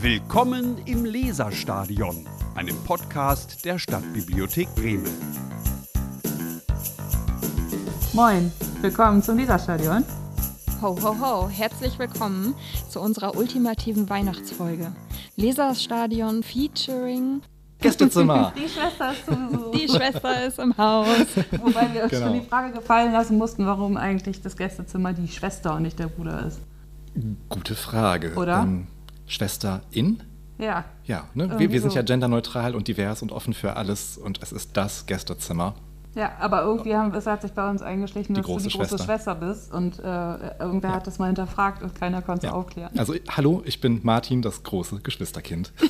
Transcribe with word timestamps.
Willkommen 0.00 0.78
im 0.86 1.04
Leserstadion, 1.04 2.26
einem 2.54 2.76
Podcast 2.84 3.64
der 3.64 3.78
Stadtbibliothek 3.78 4.68
Bremen. 4.74 5.04
Moin, 8.12 8.52
willkommen 8.80 9.22
zum 9.22 9.38
Leserstadion. 9.38 10.04
Ho, 10.82 10.96
ho, 11.02 11.16
ho, 11.20 11.48
herzlich 11.48 11.98
willkommen 11.98 12.54
zu 12.88 13.00
unserer 13.00 13.36
ultimativen 13.36 14.08
Weihnachtsfolge. 14.08 14.92
Leserstadion 15.36 16.42
featuring 16.42 17.42
Gästezimmer. 17.80 18.52
Die 18.56 18.68
Schwester 18.68 19.12
ist 19.12 19.24
zu 19.26 19.30
Besuch. 19.36 19.70
Die 19.72 19.88
Schwester 19.88 20.46
ist 20.46 20.58
im 20.58 20.76
Haus. 20.76 21.08
Wobei 21.60 21.92
wir 21.94 22.02
uns 22.04 22.10
Genau. 22.10 22.26
schon 22.26 22.40
die 22.40 22.46
Frage 22.46 22.72
gefallen 22.72 23.12
lassen 23.12 23.38
mussten, 23.38 23.66
warum 23.66 23.96
eigentlich 23.96 24.42
das 24.42 24.56
Gästezimmer 24.56 25.12
die 25.12 25.28
Schwester 25.28 25.74
und 25.76 25.82
nicht 25.82 25.98
der 25.98 26.08
Bruder 26.08 26.46
ist. 26.46 26.60
Gute 27.48 27.74
Frage. 27.74 28.34
Oder? 28.34 28.62
Ähm, 28.62 28.86
Schwester 29.28 29.82
in? 29.90 30.22
Ja, 30.58 30.84
Ja, 31.04 31.24
ne? 31.34 31.54
wir, 31.58 31.70
wir 31.70 31.80
sind 31.80 31.90
so. 31.90 31.96
ja 31.96 32.02
genderneutral 32.02 32.74
und 32.74 32.88
divers 32.88 33.22
und 33.22 33.30
offen 33.30 33.52
für 33.54 33.76
alles 33.76 34.18
und 34.18 34.42
es 34.42 34.50
ist 34.50 34.76
das 34.76 35.06
Gästezimmer. 35.06 35.74
ja, 36.16 36.32
aber 36.40 36.62
irgendwie 36.62 36.96
haben, 36.96 37.14
es 37.14 37.26
hat 37.26 37.42
sich 37.42 37.52
bei 37.52 37.70
uns 37.70 37.80
eingeschlichen, 37.80 38.34
dass 38.34 38.44
große 38.44 38.64
du 38.64 38.70
die 38.70 38.76
große 38.78 38.88
Schwester. 38.98 39.04
Schwester 39.04 39.34
bist 39.36 39.72
und 39.72 40.00
äh, 40.00 40.02
irgendwer 40.58 40.90
hat 40.96 41.06
das 41.06 41.20
mal 41.20 41.26
hinterfragt 41.26 41.82
und 41.84 41.94
keiner 41.94 42.22
konnte 42.22 42.46
es 42.48 42.50
Ja. 42.50 42.56
aufklären. 42.58 42.98
Also, 42.98 43.14
hallo, 43.30 43.62
ich 43.66 43.80
bin 43.80 44.00
Martin, 44.02 44.42
das 44.42 44.64
große 44.64 44.98
Geschwisterkind. 45.00 45.72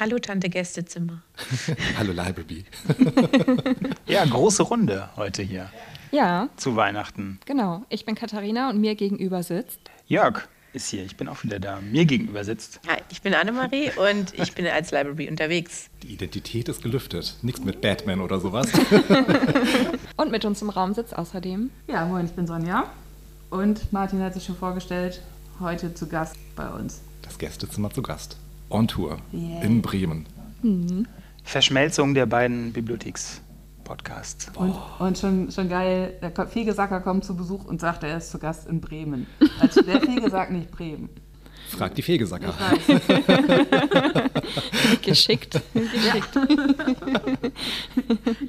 Hallo 0.00 0.18
Tante 0.18 0.48
Gästezimmer. 0.48 1.22
hallo, 1.98 2.12
Library. 2.12 2.64
Ja, 4.06 4.24
große 4.24 4.62
Runde 4.64 5.08
heute 5.16 5.42
hier 5.42 5.70
Ja, 6.10 6.48
zu 6.56 6.76
Weihnachten. 6.76 7.38
genau. 7.46 7.84
Ich 7.88 8.04
bin 8.04 8.14
Katharina 8.14 8.70
und 8.70 8.80
mir 8.80 8.94
gegenüber 8.96 9.42
sitzt. 9.42 9.80
Jörg 10.06 10.46
ist 10.74 10.88
hier, 10.88 11.04
ich 11.04 11.16
bin 11.16 11.28
auch 11.28 11.42
wieder 11.44 11.60
da. 11.60 11.80
Mir 11.80 12.04
gegenüber 12.04 12.44
sitzt. 12.44 12.80
Hi, 12.88 12.98
ich 13.10 13.22
bin 13.22 13.34
Annemarie 13.34 13.90
und 14.10 14.34
ich 14.38 14.54
bin 14.54 14.66
als 14.66 14.90
Library 14.90 15.28
unterwegs. 15.28 15.88
Die 16.02 16.12
Identität 16.12 16.68
ist 16.68 16.82
gelüftet. 16.82 17.36
Nichts 17.42 17.64
mit 17.64 17.80
Batman 17.80 18.20
oder 18.20 18.40
sowas. 18.40 18.68
Und 20.16 20.30
mit 20.30 20.44
uns 20.44 20.62
im 20.62 20.70
Raum 20.70 20.94
sitzt 20.94 21.16
außerdem. 21.16 21.70
Ja, 21.88 22.06
moin, 22.06 22.26
ich 22.26 22.32
bin 22.32 22.46
Sonja 22.46 22.88
und 23.54 23.92
Martin 23.92 24.20
hat 24.20 24.34
sich 24.34 24.44
schon 24.44 24.56
vorgestellt, 24.56 25.20
heute 25.60 25.94
zu 25.94 26.08
Gast 26.08 26.36
bei 26.56 26.68
uns. 26.68 27.02
Das 27.22 27.38
Gästezimmer 27.38 27.90
zu 27.90 28.02
Gast. 28.02 28.36
On 28.68 28.88
Tour. 28.88 29.18
Yeah. 29.32 29.62
In 29.62 29.80
Bremen. 29.80 30.26
Verschmelzung 31.44 32.14
der 32.14 32.26
beiden 32.26 32.72
Bibliotheks-Podcasts. 33.84 34.50
Und, 34.56 34.74
und 34.98 35.18
schon, 35.18 35.50
schon 35.50 35.68
geil, 35.68 36.14
der 36.20 36.46
Fegesacker 36.46 37.00
kommt 37.00 37.24
zu 37.24 37.36
Besuch 37.36 37.64
und 37.64 37.80
sagt, 37.80 38.02
er 38.02 38.16
ist 38.16 38.30
zu 38.30 38.38
Gast 38.38 38.68
in 38.68 38.80
Bremen. 38.80 39.26
Also 39.60 39.82
der 39.82 40.00
Fegesack 40.00 40.50
nicht 40.50 40.70
Bremen. 40.70 41.08
Frag 41.68 41.94
die 41.94 42.02
Fegesacker. 42.02 42.52
Geschickt. 45.02 45.60
Geschickt. 45.74 46.32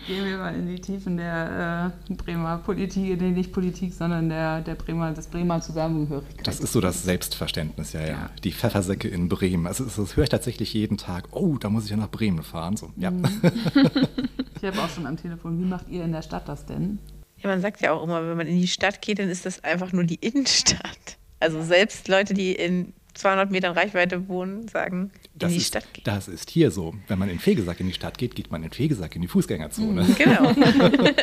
Gehen 0.06 0.26
wir 0.26 0.38
mal 0.38 0.54
in 0.54 0.68
die 0.68 0.80
Tiefen 0.80 1.18
der 1.18 1.94
äh, 2.10 2.14
Bremer 2.14 2.58
Politik, 2.58 3.20
nee, 3.20 3.32
nicht 3.32 3.52
Politik, 3.52 3.94
sondern 3.94 4.30
der, 4.30 4.62
der 4.62 4.76
Bremer, 4.76 5.12
des 5.12 5.28
Bremer 5.28 5.62
Zusammengehörigkeit. 5.62 6.46
Das 6.46 6.60
ist 6.60 6.74
so 6.74 6.82
das 6.82 7.04
Selbstverständnis, 7.04 7.94
ja, 7.94 8.02
ja. 8.02 8.08
Ja. 8.08 8.30
Die 8.44 8.52
Pfeffersäcke 8.52 9.08
in 9.08 9.30
Bremen. 9.30 9.66
Also, 9.66 9.86
das, 9.86 9.96
das 9.96 10.16
höre 10.18 10.26
ich 10.26 10.30
tatsächlich 10.30 10.74
jeden 10.74 10.98
Tag. 10.98 11.30
Oh, 11.32 11.58
da 11.58 11.70
muss 11.70 11.86
ich 11.86 11.92
ja 11.92 11.98
nach 11.98 12.12
Bremen 12.12 12.44
fahren. 12.44 12.78
So, 12.78 12.92
ja. 12.98 13.12
Ich 14.66 14.72
habe 14.72 14.84
auch 14.84 14.90
schon 14.90 15.06
am 15.06 15.16
Telefon, 15.16 15.60
wie 15.60 15.66
macht 15.66 15.90
ihr 15.90 16.04
in 16.04 16.12
der 16.12 16.24
Stadt 16.24 16.50
das 16.50 16.66
denn? 16.66 16.98
Ja, 17.38 17.50
man 17.50 17.62
sagt 17.62 17.82
ja 17.82 17.92
auch 17.92 18.04
immer, 18.04 18.28
wenn 18.28 18.36
man 18.36 18.48
in 18.48 18.60
die 18.60 18.68
Stadt 18.68 19.00
geht, 19.00 19.20
dann 19.20 19.30
ist 19.30 19.46
das 19.46 19.64
einfach 19.64 19.94
nur 19.94 20.06
die 20.06 20.16
Innenstadt. 20.22 21.18
Also 21.40 21.62
selbst 21.62 22.08
Leute, 22.08 22.34
die 22.34 22.54
in 22.54 22.94
200 23.14 23.52
Metern 23.52 23.74
Reichweite 23.78 24.28
wohnen, 24.28 24.68
sagen, 24.68 25.12
Das 25.36 25.50
in 25.52 25.54
die 25.54 25.62
ist, 25.62 25.68
Stadt 25.68 25.94
gehen. 25.94 26.04
das 26.06 26.28
ist 26.28 26.50
hier 26.50 26.72
so. 26.72 26.96
Wenn 27.08 27.20
man 27.20 27.30
in 27.30 27.38
Fegesack 27.38 27.80
in 27.80 27.86
die 27.86 27.94
Stadt 27.94 28.18
geht, 28.18 28.34
geht 28.34 28.52
man 28.52 28.64
in 28.64 28.72
Fegesack 28.72 29.16
in 29.16 29.22
die 29.22 29.28
Fußgängerzone. 29.28 30.04
Genau. 30.18 30.52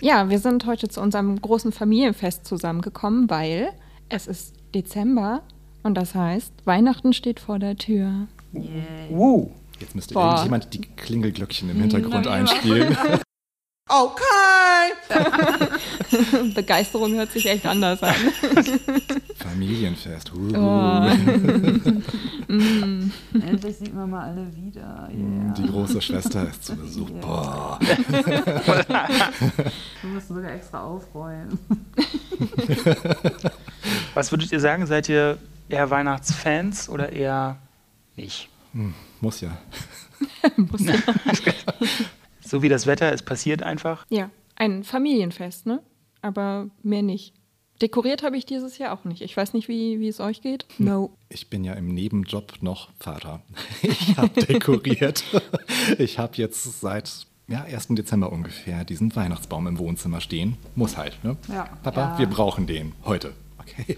Ja, 0.00 0.28
wir 0.28 0.38
sind 0.40 0.66
heute 0.66 0.88
zu 0.88 1.00
unserem 1.00 1.40
großen 1.40 1.72
Familienfest 1.72 2.44
zusammengekommen, 2.44 3.30
weil 3.30 3.70
es 4.08 4.26
ist 4.26 4.54
Dezember 4.74 5.42
und 5.82 5.94
das 5.94 6.14
heißt, 6.14 6.52
Weihnachten 6.64 7.12
steht 7.12 7.40
vor 7.40 7.58
der 7.58 7.76
Tür. 7.76 8.26
Uh, 9.10 9.50
Jetzt 9.80 9.94
müsste 9.94 10.14
Boah. 10.14 10.30
irgendjemand 10.30 10.72
die 10.72 10.80
Klingelglöckchen 10.80 11.70
im 11.70 11.80
Hintergrund 11.80 12.26
einspielen. 12.26 12.96
Begeisterung 16.54 17.14
hört 17.14 17.32
sich 17.32 17.46
echt 17.46 17.66
anders 17.66 18.02
an. 18.02 18.14
Familienfest. 19.36 20.32
Uh. 20.34 20.52
Oh. 20.56 21.06
Endlich 23.32 23.76
sieht 23.76 23.94
man 23.94 24.10
mal 24.10 24.30
alle 24.30 24.54
wieder. 24.54 25.08
Yeah. 25.12 25.54
Die 25.56 25.66
große 25.66 26.02
Schwester 26.02 26.48
ist 26.48 26.64
zu 26.64 26.76
Besuch. 26.76 27.10
Boah. 27.20 27.78
Wir 27.80 27.96
müssen 30.10 30.34
sogar 30.34 30.52
extra 30.52 30.82
aufräumen. 30.82 31.58
was 34.14 34.32
würdet 34.32 34.52
ihr 34.52 34.60
sagen? 34.60 34.86
Seid 34.86 35.08
ihr 35.08 35.38
eher 35.68 35.90
Weihnachtsfans 35.90 36.88
oder 36.88 37.10
eher 37.12 37.56
nicht? 38.16 38.48
Muss 39.20 39.40
ja. 39.40 39.50
So 42.40 42.62
wie 42.62 42.68
das 42.68 42.86
Wetter, 42.86 43.12
es 43.12 43.22
passiert 43.22 43.62
einfach. 43.62 44.04
Ja, 44.08 44.30
ein 44.54 44.84
Familienfest, 44.84 45.66
ne? 45.66 45.82
Aber 46.22 46.68
mehr 46.82 47.02
nicht. 47.02 47.34
Dekoriert 47.82 48.22
habe 48.22 48.38
ich 48.38 48.46
dieses 48.46 48.78
Jahr 48.78 48.92
auch 48.98 49.04
nicht. 49.04 49.20
Ich 49.20 49.36
weiß 49.36 49.52
nicht, 49.52 49.68
wie, 49.68 50.00
wie 50.00 50.08
es 50.08 50.18
euch 50.20 50.40
geht. 50.40 50.64
No. 50.78 51.10
Ich 51.28 51.50
bin 51.50 51.62
ja 51.62 51.74
im 51.74 51.88
Nebenjob 51.88 52.62
noch 52.62 52.88
Vater. 52.98 53.42
Ich 53.82 54.16
habe 54.16 54.28
dekoriert. 54.44 55.24
Ich 55.98 56.18
habe 56.18 56.32
jetzt 56.36 56.80
seit 56.80 57.26
ja, 57.48 57.62
1. 57.64 57.88
Dezember 57.90 58.32
ungefähr 58.32 58.84
diesen 58.84 59.14
Weihnachtsbaum 59.14 59.66
im 59.66 59.78
Wohnzimmer 59.78 60.20
stehen. 60.20 60.56
Muss 60.74 60.96
halt, 60.96 61.22
ne? 61.22 61.36
Ja. 61.48 61.64
Papa, 61.82 62.12
Ja. 62.14 62.18
wir 62.18 62.26
brauchen 62.26 62.66
den 62.66 62.92
heute. 63.04 63.34
Okay. 63.66 63.96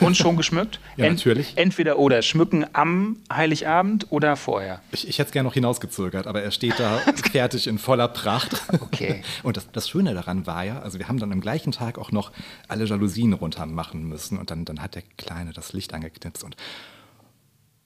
Und 0.00 0.16
schon 0.16 0.36
geschmückt? 0.36 0.80
Ja, 0.96 1.08
natürlich. 1.08 1.52
Entweder 1.56 1.98
oder. 1.98 2.22
Schmücken 2.22 2.66
am 2.72 3.16
Heiligabend 3.32 4.06
oder 4.10 4.36
vorher. 4.36 4.80
Ich, 4.92 5.08
ich 5.08 5.18
hätte 5.18 5.28
es 5.28 5.32
gerne 5.32 5.48
noch 5.48 5.54
hinausgezögert, 5.54 6.26
aber 6.26 6.42
er 6.42 6.50
steht 6.50 6.78
da 6.78 6.98
fertig 7.32 7.66
in 7.66 7.78
voller 7.78 8.08
Pracht. 8.08 8.62
Okay. 8.80 9.22
Und 9.42 9.56
das, 9.56 9.70
das 9.72 9.88
Schöne 9.88 10.14
daran 10.14 10.46
war 10.46 10.64
ja, 10.64 10.80
also 10.80 10.98
wir 10.98 11.08
haben 11.08 11.18
dann 11.18 11.32
am 11.32 11.40
gleichen 11.40 11.72
Tag 11.72 11.98
auch 11.98 12.12
noch 12.12 12.32
alle 12.68 12.84
Jalousien 12.84 13.32
runter 13.32 13.66
machen 13.66 14.08
müssen 14.08 14.38
und 14.38 14.50
dann, 14.50 14.64
dann 14.64 14.82
hat 14.82 14.94
der 14.94 15.02
Kleine 15.16 15.52
das 15.52 15.72
Licht 15.72 15.94
angeknipst 15.94 16.44
und 16.44 16.56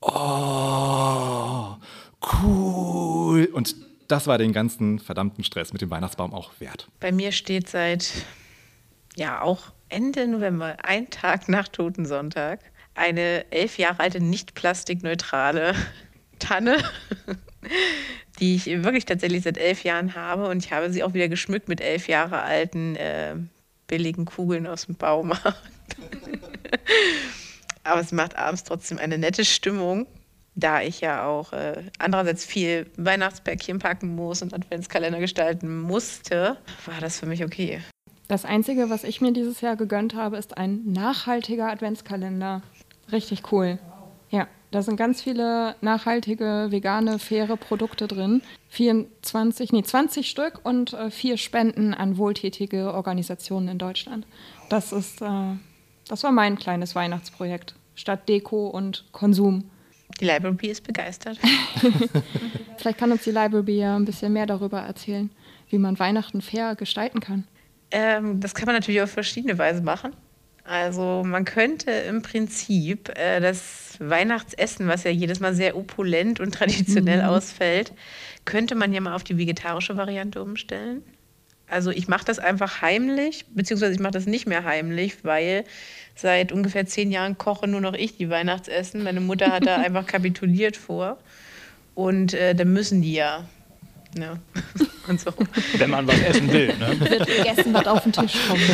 oh, 0.00 1.76
cool. 2.42 3.46
Und 3.52 3.76
das 4.08 4.26
war 4.26 4.38
den 4.38 4.52
ganzen 4.52 4.98
verdammten 4.98 5.44
Stress 5.44 5.72
mit 5.72 5.82
dem 5.82 5.90
Weihnachtsbaum 5.90 6.34
auch 6.34 6.52
wert. 6.58 6.88
Bei 7.00 7.12
mir 7.12 7.32
steht 7.32 7.68
seit, 7.68 8.12
ja, 9.16 9.40
auch 9.40 9.72
Ende 9.92 10.26
November, 10.26 10.76
ein 10.84 11.10
Tag 11.10 11.50
nach 11.50 11.68
Totensonntag, 11.68 12.60
eine 12.94 13.44
elf 13.52 13.76
Jahre 13.76 14.00
alte, 14.00 14.20
nicht 14.20 14.54
plastikneutrale 14.54 15.74
Tanne, 16.38 16.78
die 18.40 18.54
ich 18.54 18.66
wirklich 18.66 19.04
tatsächlich 19.04 19.42
seit 19.42 19.58
elf 19.58 19.84
Jahren 19.84 20.14
habe. 20.14 20.48
Und 20.48 20.64
ich 20.64 20.72
habe 20.72 20.90
sie 20.90 21.02
auch 21.02 21.12
wieder 21.12 21.28
geschmückt 21.28 21.68
mit 21.68 21.82
elf 21.82 22.08
Jahre 22.08 22.40
alten 22.40 22.96
äh, 22.96 23.34
billigen 23.86 24.24
Kugeln 24.24 24.66
aus 24.66 24.86
dem 24.86 24.94
Baumarkt. 24.94 25.60
Aber 27.84 28.00
es 28.00 28.12
macht 28.12 28.34
abends 28.36 28.64
trotzdem 28.64 28.96
eine 28.96 29.18
nette 29.18 29.44
Stimmung, 29.44 30.06
da 30.54 30.80
ich 30.80 31.02
ja 31.02 31.26
auch 31.26 31.52
äh, 31.52 31.82
andererseits 31.98 32.46
viel 32.46 32.86
Weihnachtspäckchen 32.96 33.78
packen 33.78 34.14
muss 34.14 34.40
und 34.40 34.54
Adventskalender 34.54 35.20
gestalten 35.20 35.82
musste, 35.82 36.56
war 36.86 37.00
das 37.00 37.20
für 37.20 37.26
mich 37.26 37.44
okay. 37.44 37.82
Das 38.28 38.44
Einzige, 38.44 38.88
was 38.88 39.04
ich 39.04 39.20
mir 39.20 39.32
dieses 39.32 39.60
Jahr 39.60 39.76
gegönnt 39.76 40.14
habe, 40.14 40.36
ist 40.36 40.56
ein 40.56 40.92
nachhaltiger 40.92 41.68
Adventskalender. 41.68 42.62
Richtig 43.10 43.52
cool. 43.52 43.78
Ja, 44.30 44.48
da 44.70 44.82
sind 44.82 44.96
ganz 44.96 45.20
viele 45.20 45.76
nachhaltige, 45.82 46.68
vegane, 46.70 47.18
faire 47.18 47.56
Produkte 47.58 48.08
drin. 48.08 48.40
24, 48.70 49.72
nee, 49.72 49.82
20 49.82 50.30
Stück 50.30 50.60
und 50.62 50.94
äh, 50.94 51.10
vier 51.10 51.36
Spenden 51.36 51.92
an 51.92 52.16
wohltätige 52.16 52.94
Organisationen 52.94 53.68
in 53.68 53.78
Deutschland. 53.78 54.26
Das 54.70 54.92
ist, 54.92 55.20
äh, 55.20 55.56
das 56.08 56.22
war 56.24 56.32
mein 56.32 56.56
kleines 56.56 56.94
Weihnachtsprojekt. 56.94 57.74
Statt 57.94 58.28
Deko 58.30 58.68
und 58.68 59.04
Konsum. 59.12 59.70
Die 60.18 60.24
Library 60.24 60.68
ist 60.68 60.84
begeistert. 60.86 61.38
Vielleicht 62.78 62.98
kann 62.98 63.12
uns 63.12 63.24
die 63.24 63.30
Library 63.30 63.78
ja 63.78 63.96
ein 63.96 64.06
bisschen 64.06 64.32
mehr 64.32 64.46
darüber 64.46 64.80
erzählen, 64.80 65.30
wie 65.68 65.78
man 65.78 65.98
Weihnachten 65.98 66.40
fair 66.40 66.74
gestalten 66.76 67.20
kann. 67.20 67.44
Ähm, 67.92 68.40
das 68.40 68.54
kann 68.54 68.66
man 68.66 68.74
natürlich 68.74 69.02
auf 69.02 69.10
verschiedene 69.10 69.56
Weise 69.58 69.82
machen. 69.82 70.12
Also 70.64 71.22
man 71.24 71.44
könnte 71.44 71.90
im 71.90 72.22
Prinzip 72.22 73.10
äh, 73.18 73.40
das 73.40 73.96
Weihnachtsessen, 73.98 74.88
was 74.88 75.04
ja 75.04 75.10
jedes 75.10 75.40
Mal 75.40 75.54
sehr 75.54 75.76
opulent 75.76 76.40
und 76.40 76.54
traditionell 76.54 77.22
ausfällt, 77.22 77.92
könnte 78.44 78.74
man 78.74 78.92
ja 78.92 79.00
mal 79.00 79.14
auf 79.14 79.24
die 79.24 79.38
vegetarische 79.38 79.96
Variante 79.96 80.42
umstellen. 80.42 81.02
Also 81.68 81.90
ich 81.90 82.06
mache 82.06 82.24
das 82.24 82.38
einfach 82.38 82.82
heimlich, 82.82 83.46
beziehungsweise 83.54 83.94
ich 83.94 84.00
mache 84.00 84.12
das 84.12 84.26
nicht 84.26 84.46
mehr 84.46 84.64
heimlich, 84.64 85.24
weil 85.24 85.64
seit 86.14 86.52
ungefähr 86.52 86.86
zehn 86.86 87.10
Jahren 87.10 87.38
koche 87.38 87.66
nur 87.66 87.80
noch 87.80 87.94
ich 87.94 88.16
die 88.16 88.28
Weihnachtsessen. 88.28 89.02
Meine 89.02 89.20
Mutter 89.20 89.50
hat 89.50 89.66
da 89.66 89.76
einfach 89.82 90.06
kapituliert 90.06 90.76
vor. 90.76 91.18
Und 91.94 92.34
äh, 92.34 92.54
dann 92.54 92.72
müssen 92.72 93.02
die 93.02 93.14
ja. 93.14 93.46
Ja. 94.18 94.38
Und 95.08 95.20
so. 95.20 95.32
Wenn 95.78 95.90
man 95.90 96.06
was 96.06 96.20
essen 96.20 96.52
will. 96.52 96.68
Ne? 96.68 97.00
Wird 97.00 97.26
gegessen, 97.26 97.74
was 97.74 97.86
auf 97.86 98.02
den 98.04 98.12
Tisch 98.12 98.36
kommt. 98.48 98.62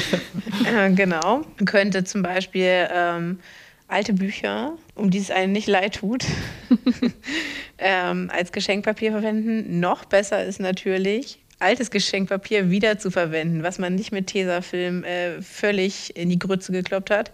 Äh, 0.67 0.91
genau. 0.91 1.43
Man 1.57 1.65
könnte 1.65 2.05
zum 2.05 2.23
Beispiel 2.23 2.89
ähm, 2.93 3.39
alte 3.87 4.13
Bücher, 4.13 4.77
um 4.95 5.11
die 5.11 5.19
es 5.19 5.31
einem 5.31 5.53
nicht 5.53 5.69
leid 5.69 5.97
tut, 5.97 6.25
ähm, 7.79 8.31
als 8.35 8.53
Geschenkpapier 8.53 9.13
verwenden. 9.13 9.81
Noch 9.81 10.05
besser 10.05 10.45
ist 10.45 10.61
natürlich, 10.61 11.39
altes 11.59 11.91
Geschenkpapier 11.91 12.71
wieder 12.71 12.99
zu 12.99 13.11
verwenden, 13.11 13.63
was 13.63 13.79
man 13.79 13.95
nicht 13.95 14.13
mit 14.13 14.27
Tesafilm 14.27 15.05
äh, 15.05 15.41
völlig 15.43 16.17
in 16.17 16.29
die 16.29 16.39
Grütze 16.39 16.73
gekloppt 16.73 17.11
hat. 17.11 17.33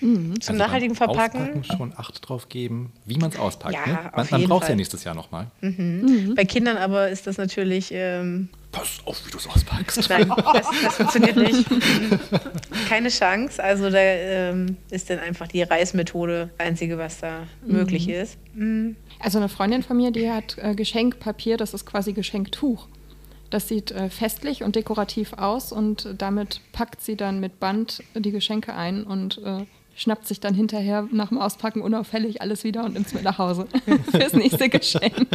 Zum 0.00 0.34
Also 0.40 0.52
nachhaltigen 0.54 0.94
Verpacken. 0.94 1.40
Auspacken 1.40 1.64
schon 1.64 1.92
Acht 1.96 2.28
drauf 2.28 2.48
geben, 2.48 2.92
wie 3.04 3.16
man 3.16 3.30
es 3.30 3.38
auspackt. 3.38 3.74
Ja, 3.74 3.86
ne? 3.86 4.10
Man, 4.14 4.26
man 4.30 4.44
braucht 4.44 4.64
es 4.64 4.68
ja 4.68 4.74
nächstes 4.74 5.04
Jahr 5.04 5.14
nochmal. 5.14 5.50
Bei 5.60 6.44
Kindern 6.44 6.76
aber 6.76 7.08
ist 7.08 7.26
das 7.26 7.38
natürlich. 7.38 7.90
Ähm, 7.92 8.48
Pass 8.72 8.98
auf, 9.04 9.24
wie 9.24 9.30
du 9.30 9.38
es 9.38 9.46
auspackst. 9.46 10.08
Nein, 10.10 10.32
das, 10.52 10.66
das 10.82 10.94
funktioniert 10.96 11.36
nicht. 11.36 11.64
Keine 12.88 13.08
Chance. 13.08 13.62
Also 13.62 13.88
da 13.88 13.98
ähm, 13.98 14.76
ist 14.90 15.10
dann 15.10 15.20
einfach 15.20 15.46
die 15.46 15.62
Reismethode 15.62 16.50
das 16.58 16.66
einzige, 16.66 16.98
was 16.98 17.20
da 17.20 17.44
möglich 17.64 18.08
ist. 18.08 18.36
Mhm. 18.54 18.96
Also 19.20 19.38
eine 19.38 19.48
Freundin 19.48 19.84
von 19.84 19.96
mir, 19.96 20.10
die 20.10 20.28
hat 20.28 20.56
äh, 20.58 20.74
Geschenkpapier, 20.74 21.56
das 21.56 21.72
ist 21.72 21.86
quasi 21.86 22.12
Geschenktuch. 22.12 22.88
Das 23.54 23.68
sieht 23.68 23.92
äh, 23.92 24.10
festlich 24.10 24.64
und 24.64 24.74
dekorativ 24.74 25.34
aus 25.34 25.70
und 25.70 26.08
damit 26.18 26.60
packt 26.72 27.00
sie 27.00 27.14
dann 27.14 27.38
mit 27.38 27.60
Band 27.60 28.02
die 28.16 28.32
Geschenke 28.32 28.74
ein 28.74 29.04
und 29.04 29.38
äh, 29.44 29.64
schnappt 29.94 30.26
sich 30.26 30.40
dann 30.40 30.54
hinterher 30.54 31.06
nach 31.12 31.28
dem 31.28 31.38
Auspacken 31.38 31.80
unauffällig 31.80 32.42
alles 32.42 32.64
wieder 32.64 32.82
und 32.82 32.94
nimmt 32.94 33.06
es 33.06 33.14
mit 33.14 33.22
nach 33.22 33.38
Hause 33.38 33.68
fürs 34.10 34.32
nächste 34.32 34.68
Geschenk. 34.68 35.28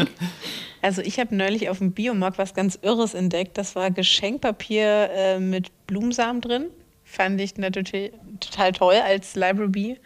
Also 0.81 1.01
ich 1.01 1.18
habe 1.18 1.33
neulich 1.33 1.69
auf 1.69 1.77
dem 1.77 1.94
Biomarkt 1.94 2.38
was 2.38 2.54
ganz 2.54 2.77
Irres 2.81 3.13
entdeckt. 3.13 3.57
Das 3.57 3.77
war 3.77 3.89
Geschenkpapier 3.89 5.10
äh, 5.13 5.39
mit 5.39 5.71
Blumensamen 5.88 6.42
drin. 6.42 6.66
Fand 7.06 7.39
ich 7.39 7.56
natürlich 7.56 8.12
total 8.42 8.74
toll 8.74 8.95
als 8.95 9.36
Library. 9.36 9.98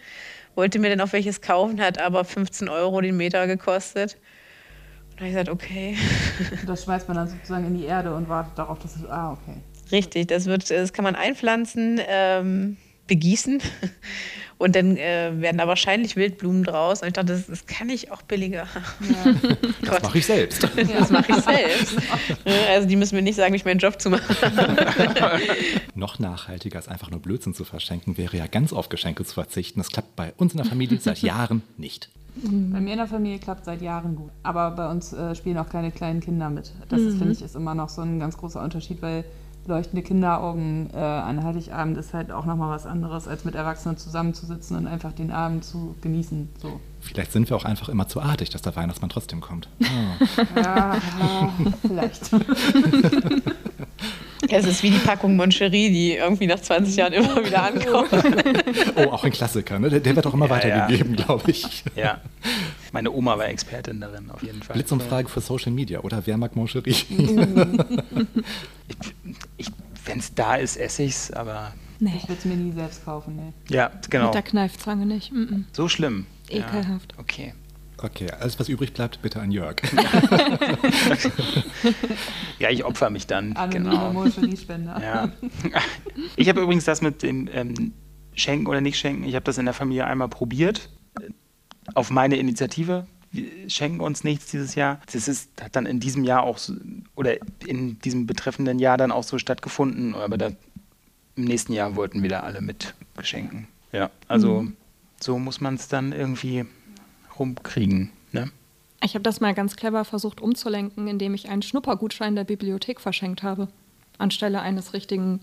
Wollte 0.53 0.77
mir 0.77 0.91
dann 0.95 1.01
auch 1.01 1.13
welches 1.13 1.41
kaufen, 1.41 1.81
hat 1.81 1.97
aber 1.97 2.25
15 2.25 2.69
Euro 2.69 3.01
den 3.01 3.17
Meter 3.17 3.47
gekostet. 3.47 4.17
Und 5.13 5.21
da 5.21 5.25
habe 5.25 5.29
ich 5.29 5.33
gesagt, 5.33 5.49
okay. 5.49 5.95
Das 6.65 6.83
schmeißt 6.83 7.07
man 7.07 7.17
dann 7.17 7.27
sozusagen 7.27 7.67
in 7.67 7.77
die 7.77 7.85
Erde 7.85 8.15
und 8.15 8.29
wartet 8.29 8.57
darauf, 8.57 8.79
dass 8.79 8.95
es. 8.95 9.05
Ah, 9.05 9.33
okay. 9.33 9.57
Richtig, 9.91 10.27
das, 10.27 10.45
wird, 10.45 10.71
das 10.71 10.91
kann 10.91 11.03
man 11.03 11.15
einpflanzen, 11.15 12.01
ähm, 12.07 12.77
begießen 13.05 13.61
und 14.57 14.75
dann 14.75 14.97
äh, 14.97 15.33
werden 15.35 15.57
da 15.59 15.67
wahrscheinlich 15.67 16.15
Wildblumen 16.15 16.63
draus. 16.63 17.01
Und 17.01 17.09
ich 17.09 17.13
dachte, 17.13 17.33
das, 17.33 17.45
das 17.45 17.67
kann 17.67 17.89
ich 17.89 18.11
auch 18.11 18.23
billiger. 18.23 18.67
Das 19.85 20.01
mache 20.01 20.17
ich 20.17 20.25
selbst. 20.25 20.63
Das 20.63 21.09
mache 21.11 21.31
ich 21.33 21.37
selbst. 21.43 21.97
Also 22.69 22.87
die 22.87 22.95
müssen 22.95 23.15
mir 23.15 23.21
nicht 23.21 23.35
sagen, 23.35 23.53
wie 23.53 23.57
ich 23.57 23.65
meinen 23.65 23.79
Job 23.79 24.01
zu 24.01 24.09
machen. 24.09 24.35
Noch 25.93 26.17
nachhaltiger 26.17 26.77
als 26.77 26.87
einfach 26.87 27.11
nur 27.11 27.19
Blödsinn 27.19 27.53
zu 27.53 27.63
verschenken, 27.65 28.17
wäre 28.17 28.37
ja 28.37 28.47
ganz 28.47 28.73
auf 28.73 28.89
Geschenke 28.89 29.23
zu 29.25 29.35
verzichten. 29.35 29.79
Das 29.79 29.89
klappt 29.89 30.15
bei 30.15 30.33
uns 30.37 30.53
in 30.53 30.57
der 30.57 30.65
Familie 30.65 30.99
seit 30.99 31.19
Jahren 31.19 31.61
nicht. 31.77 32.09
Bei 32.35 32.79
mir 32.79 32.91
in 32.91 32.97
der 32.97 33.07
Familie 33.07 33.39
klappt 33.39 33.65
seit 33.65 33.81
Jahren 33.81 34.15
gut. 34.15 34.31
Aber 34.41 34.71
bei 34.71 34.89
uns 34.89 35.13
äh, 35.13 35.35
spielen 35.35 35.57
auch 35.57 35.69
keine 35.69 35.91
kleinen 35.91 36.19
Kinder 36.19 36.49
mit. 36.49 36.73
Das 36.89 36.99
ist, 36.99 37.17
finde 37.17 37.33
ich, 37.33 37.41
ist 37.41 37.55
immer 37.55 37.75
noch 37.75 37.89
so 37.89 38.01
ein 38.01 38.19
ganz 38.19 38.37
großer 38.37 38.61
Unterschied, 38.61 39.01
weil 39.01 39.23
leuchtende 39.67 40.03
Kinderaugen 40.03 40.89
äh, 40.93 40.97
an 40.97 41.43
Heiligabend 41.43 41.97
ist 41.97 42.13
halt 42.13 42.31
auch 42.31 42.45
nochmal 42.45 42.69
was 42.69 42.85
anderes, 42.85 43.27
als 43.27 43.45
mit 43.45 43.55
Erwachsenen 43.55 43.97
zusammenzusitzen 43.97 44.77
und 44.77 44.87
einfach 44.87 45.13
den 45.13 45.31
Abend 45.31 45.63
zu 45.63 45.95
genießen. 46.01 46.49
So. 46.61 46.79
Vielleicht 46.99 47.31
sind 47.31 47.49
wir 47.49 47.55
auch 47.55 47.65
einfach 47.65 47.89
immer 47.89 48.07
zu 48.07 48.21
artig, 48.21 48.49
dass 48.49 48.61
der 48.61 48.75
Weihnachtsmann 48.75 49.09
trotzdem 49.09 49.41
kommt. 49.41 49.69
Oh. 49.81 49.85
Ja, 50.55 50.95
ja, 50.95 51.53
vielleicht. 51.81 52.31
Es 54.55 54.65
ist 54.67 54.83
wie 54.83 54.91
die 54.91 54.99
Packung 54.99 55.35
Moncherie, 55.35 55.89
die 55.89 56.13
irgendwie 56.13 56.45
nach 56.45 56.59
20 56.59 56.95
Jahren 56.95 57.13
immer 57.13 57.43
wieder 57.43 57.63
ankommt. 57.63 58.09
oh, 58.95 59.09
auch 59.11 59.23
ein 59.23 59.31
Klassiker, 59.31 59.79
ne? 59.79 59.89
Der, 59.89 59.99
der 59.99 60.15
wird 60.15 60.27
auch 60.27 60.33
immer 60.33 60.45
Ja, 60.45 60.51
weitergegeben, 60.51 61.15
glaube 61.15 61.49
ich. 61.49 61.83
Ja. 61.95 62.21
Meine 62.91 63.11
Oma 63.11 63.37
war 63.37 63.47
Expertin 63.47 63.99
darin, 63.99 64.29
auf 64.29 64.43
jeden 64.43 64.61
Fall. 64.61 64.75
Blitzumfrage 64.75 65.27
für 65.27 65.41
Social 65.41 65.71
Media, 65.71 66.01
oder? 66.01 66.21
Wer 66.25 66.37
mag 66.37 66.55
Moncherie? 66.55 66.95
Ich, 69.57 69.67
Wenn 70.05 70.19
es 70.19 70.33
da 70.35 70.55
ist, 70.55 70.77
esse 70.77 71.03
ich's, 71.03 71.31
aber 71.31 71.73
Nee, 71.99 72.11
Ich 72.17 72.23
würde 72.23 72.39
es 72.39 72.45
mir 72.45 72.55
nie 72.55 72.73
selbst 72.73 73.05
kaufen, 73.05 73.35
ne. 73.37 73.53
ja, 73.69 73.89
genau. 74.09 74.25
mit 74.25 74.33
der 74.33 74.41
Kneifzange 74.41 75.05
nicht. 75.05 75.31
Mm 75.31 75.43
-mm. 75.43 75.63
So 75.71 75.87
schlimm. 75.87 76.25
Ekelhaft. 76.49 77.13
Ja, 77.13 77.19
okay. 77.19 77.53
Okay, 78.03 78.29
alles, 78.31 78.59
was 78.59 78.67
übrig 78.67 78.93
bleibt, 78.93 79.21
bitte 79.21 79.39
an 79.39 79.49
Jörg. 79.51 79.77
Ja, 82.59 82.69
ich 82.69 82.83
opfer 82.83 83.09
mich 83.09 83.27
dann. 83.27 83.53
Anonyme 83.55 84.29
genau. 84.29 84.99
Ja. 84.99 85.31
Ich 86.35 86.49
habe 86.49 86.61
übrigens 86.61 86.85
das 86.85 87.01
mit 87.01 87.23
dem 87.23 87.49
ähm, 87.53 87.93
Schenken 88.35 88.67
oder 88.67 88.81
nicht 88.81 88.97
Schenken, 88.97 89.23
ich 89.23 89.35
habe 89.35 89.43
das 89.43 89.57
in 89.57 89.65
der 89.65 89.73
Familie 89.73 90.05
einmal 90.05 90.27
probiert. 90.29 90.89
äh, 91.21 91.29
Auf 91.93 92.09
meine 92.09 92.35
Initiative. 92.37 93.07
Wir 93.31 93.69
schenken 93.69 93.99
uns 94.01 94.23
nichts 94.23 94.47
dieses 94.51 94.75
Jahr. 94.75 94.99
Das 95.11 95.27
ist, 95.27 95.49
hat 95.61 95.75
dann 95.75 95.85
in 95.85 95.99
diesem 95.99 96.23
Jahr 96.23 96.43
auch, 96.43 96.57
so, 96.57 96.73
oder 97.15 97.37
in 97.65 97.99
diesem 97.99 98.27
betreffenden 98.27 98.79
Jahr 98.79 98.97
dann 98.97 99.11
auch 99.11 99.23
so 99.23 99.39
stattgefunden. 99.39 100.13
Aber 100.13 100.37
da, 100.37 100.51
im 101.35 101.45
nächsten 101.45 101.73
Jahr 101.73 101.95
wollten 101.95 102.21
wieder 102.21 102.43
alle 102.43 102.61
mit 102.61 102.93
Geschenken. 103.17 103.67
Ja, 103.91 104.11
also 104.27 104.67
so 105.19 105.39
muss 105.39 105.61
man 105.61 105.75
es 105.75 105.87
dann 105.87 106.11
irgendwie 106.11 106.65
rumkriegen. 107.39 108.11
Ne? 108.31 108.51
Ich 109.03 109.15
habe 109.15 109.23
das 109.23 109.41
mal 109.41 109.53
ganz 109.53 109.75
clever 109.75 110.05
versucht 110.05 110.41
umzulenken, 110.41 111.07
indem 111.07 111.33
ich 111.33 111.49
einen 111.49 111.61
Schnuppergutschein 111.61 112.35
der 112.35 112.43
Bibliothek 112.45 113.01
verschenkt 113.01 113.43
habe. 113.43 113.67
Anstelle 114.17 114.61
eines 114.61 114.93
richtigen 114.93 115.41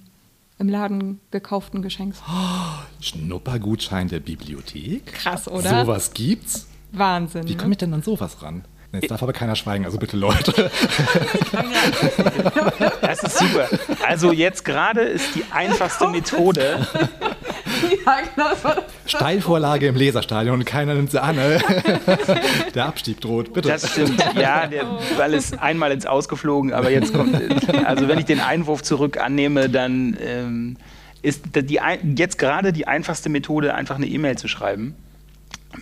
im 0.58 0.68
Laden 0.68 1.20
gekauften 1.30 1.82
Geschenks. 1.82 2.22
Schnuppergutschein 3.00 4.08
der 4.08 4.20
Bibliothek? 4.20 5.06
Krass, 5.06 5.48
oder? 5.48 5.84
Sowas 5.84 6.12
gibt's? 6.12 6.68
Wahnsinn. 6.92 7.48
Wie 7.48 7.52
ne? 7.52 7.56
komme 7.56 7.72
ich 7.72 7.78
denn 7.78 7.94
an 7.94 8.02
sowas 8.02 8.42
ran? 8.42 8.64
Jetzt 8.92 9.10
darf 9.10 9.22
aber 9.22 9.32
keiner 9.32 9.54
schweigen, 9.54 9.84
also 9.84 9.98
bitte 9.98 10.16
Leute. 10.16 10.70
Das 13.00 13.22
ist 13.22 13.38
super. 13.38 13.68
Also 14.06 14.32
jetzt 14.32 14.64
gerade 14.64 15.00
ist 15.00 15.34
die 15.34 15.44
einfachste 15.50 16.08
Methode, 16.10 16.86
Ja, 18.06 18.18
genau. 18.34 18.74
Steilvorlage 19.06 19.88
im 19.88 19.96
Leserstadion 19.96 20.58
und 20.60 20.64
keiner 20.64 20.94
nimmt 20.94 21.10
sie 21.10 21.22
an. 21.22 21.36
ne? 21.36 21.60
Der 22.74 22.86
Abstieg 22.86 23.20
droht, 23.20 23.52
bitte. 23.52 23.68
Das 23.68 23.90
stimmt. 23.90 24.22
Ja, 24.34 24.66
der 24.66 24.84
Ball 25.16 25.34
ist 25.34 25.58
einmal 25.60 25.92
ins 25.92 26.06
Ausgeflogen, 26.06 26.72
aber 26.72 26.90
jetzt 26.90 27.12
kommt. 27.12 27.36
Also, 27.84 28.08
wenn 28.08 28.18
ich 28.18 28.26
den 28.26 28.40
Einwurf 28.40 28.82
zurück 28.82 29.18
annehme, 29.18 29.68
dann 29.68 30.16
ähm, 30.20 30.76
ist 31.22 31.42
die, 31.54 31.80
jetzt 32.16 32.38
gerade 32.38 32.72
die 32.72 32.86
einfachste 32.86 33.28
Methode, 33.28 33.74
einfach 33.74 33.96
eine 33.96 34.06
E-Mail 34.06 34.38
zu 34.38 34.48
schreiben 34.48 34.94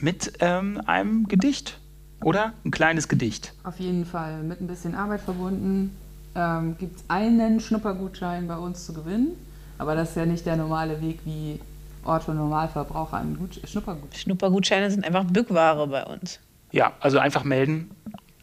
mit 0.01 0.33
ähm, 0.41 0.81
einem 0.87 1.29
Gedicht. 1.29 1.79
Oder? 2.23 2.53
Ein 2.65 2.71
kleines 2.71 3.09
Gedicht. 3.09 3.53
Auf 3.65 3.79
jeden 3.79 4.05
Fall. 4.05 4.43
Mit 4.43 4.61
ein 4.61 4.67
bisschen 4.67 4.95
Arbeit 4.95 5.21
verbunden 5.21 5.97
ähm, 6.35 6.77
gibt 6.79 6.97
es 6.97 7.05
einen 7.09 7.61
Schnuppergutschein 7.61 8.49
bei 8.49 8.57
uns 8.57 8.87
zu 8.87 8.93
gewinnen. 8.93 9.37
Aber 9.79 9.95
das 9.95 10.11
ist 10.11 10.17
ja 10.17 10.27
nicht 10.27 10.45
der 10.47 10.57
normale 10.57 11.01
Weg, 11.01 11.21
wie 11.25 11.61
Otto 12.09 12.33
Normalverbraucher 12.33 13.19
einen 13.19 13.37
Gut 13.37 13.61
Schnuppergutschein. 13.65 14.21
Schnuppergutscheine 14.21 14.91
sind 14.91 15.05
einfach 15.05 15.25
Bückware 15.25 15.87
bei 15.87 16.05
uns. 16.05 16.41
Ja, 16.73 16.93
also 17.01 17.19
einfach 17.19 17.45
melden 17.45 17.91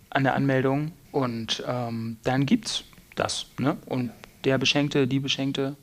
an 0.09 0.23
der 0.23 0.35
Anmeldung 0.35 0.91
und 1.11 1.63
ähm, 1.67 2.17
dann 2.23 2.45
gibt's 2.45 2.83
das. 3.15 3.47
Ne? 3.59 3.77
Und 3.85 4.11
der 4.43 4.57
Beschenkte, 4.57 5.07
die 5.07 5.19
Beschenkte 5.19 5.75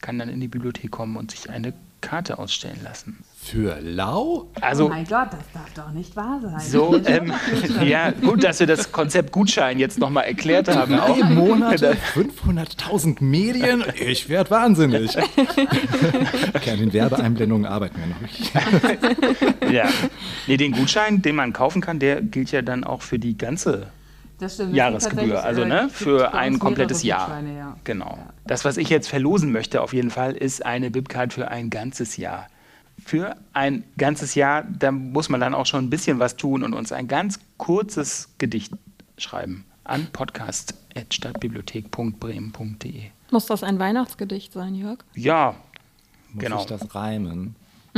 kann 0.00 0.18
dann 0.18 0.28
in 0.28 0.40
die 0.40 0.48
Bibliothek 0.48 0.90
kommen 0.90 1.16
und 1.16 1.30
sich 1.30 1.48
eine 1.48 1.72
Karte 2.00 2.38
ausstellen 2.38 2.80
lassen. 2.82 3.24
Für 3.44 3.80
lau? 3.80 4.48
Also 4.60 4.86
oh 4.86 4.88
mein 4.88 5.04
Gott, 5.04 5.28
das 5.32 5.40
darf 5.52 5.74
doch 5.74 5.90
nicht 5.90 6.14
wahr 6.14 6.38
sein. 6.40 6.60
So, 6.60 6.96
ähm, 7.04 7.32
ja, 7.84 8.12
gut, 8.12 8.44
dass 8.44 8.60
wir 8.60 8.68
das 8.68 8.92
Konzept 8.92 9.32
Gutschein 9.32 9.80
jetzt 9.80 9.98
nochmal 9.98 10.24
erklärt 10.24 10.68
haben. 10.68 10.94
Auch. 10.98 11.18
Drei 11.18 11.24
Monate, 11.28 11.96
500.000 12.14 13.16
Medien, 13.22 13.84
ich 13.96 14.28
werde 14.28 14.50
wahnsinnig. 14.50 15.18
Okay, 16.54 16.70
an 16.70 16.78
den 16.78 16.92
Werbeeinblendungen 16.92 17.66
arbeiten 17.66 17.96
wir 17.98 18.06
noch. 18.06 19.72
Ja. 19.72 19.88
Nee, 20.46 20.56
den 20.56 20.72
Gutschein, 20.72 21.20
den 21.20 21.34
man 21.34 21.52
kaufen 21.52 21.82
kann, 21.82 21.98
der 21.98 22.22
gilt 22.22 22.52
ja 22.52 22.62
dann 22.62 22.84
auch 22.84 23.02
für 23.02 23.18
die 23.18 23.36
ganze 23.36 23.88
Das 24.38 24.54
stimmt, 24.54 24.74
Jahresgebühr. 24.74 25.42
Also 25.42 25.64
ne, 25.64 25.88
für 25.90 26.32
ein 26.32 26.58
komplettes 26.60 27.02
Jahr. 27.02 27.42
Ja. 27.42 27.76
Genau. 27.84 28.18
Ja. 28.18 28.32
Das, 28.46 28.64
was 28.64 28.76
ich 28.76 28.88
jetzt 28.88 29.08
verlosen 29.08 29.50
möchte, 29.50 29.80
auf 29.80 29.92
jeden 29.92 30.10
Fall, 30.10 30.32
ist 30.36 30.64
eine 30.64 30.90
Bibcard 30.90 31.32
für 31.32 31.48
ein 31.48 31.70
ganzes 31.70 32.16
Jahr. 32.16 32.46
Für 33.04 33.36
ein 33.52 33.84
ganzes 33.98 34.34
Jahr, 34.34 34.62
da 34.64 34.90
muss 34.92 35.28
man 35.28 35.40
dann 35.40 35.54
auch 35.54 35.66
schon 35.66 35.84
ein 35.84 35.90
bisschen 35.90 36.18
was 36.18 36.36
tun 36.36 36.62
und 36.62 36.72
uns 36.74 36.92
ein 36.92 37.08
ganz 37.08 37.38
kurzes 37.58 38.28
Gedicht 38.38 38.72
schreiben. 39.18 39.64
an 39.84 40.06
podcast.stadtbibliothek.bremen.de. 40.12 43.02
Muss 43.30 43.46
das 43.46 43.62
ein 43.62 43.78
Weihnachtsgedicht 43.78 44.52
sein, 44.52 44.74
Jörg? 44.74 44.98
Ja, 45.14 45.54
Muss 46.32 46.44
Genau. 46.44 46.60
ich 46.60 46.66
das 46.66 46.94
reimen? 46.94 47.56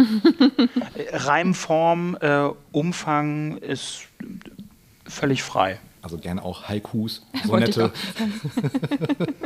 Reimform, 1.12 2.16
äh, 2.20 2.48
Umfang 2.72 3.58
ist 3.58 4.06
völlig 5.06 5.42
frei. 5.42 5.78
Also 6.02 6.18
gerne 6.18 6.42
auch 6.42 6.68
Haikus, 6.68 7.24
so 7.44 7.48
Wollte 7.50 7.70
ich 7.70 7.76
nette. 7.76 7.92
auch 7.92 9.26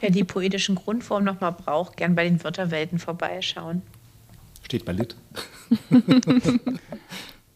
Wer 0.00 0.10
die 0.10 0.24
poetischen 0.24 0.74
Grundformen 0.74 1.24
nochmal 1.24 1.52
braucht, 1.52 1.96
gern 1.96 2.14
bei 2.14 2.24
den 2.24 2.42
Wörterwelten 2.44 2.98
vorbeischauen. 2.98 3.80
Steht 4.66 4.84
bei 4.84 4.92
Lit. 4.92 5.16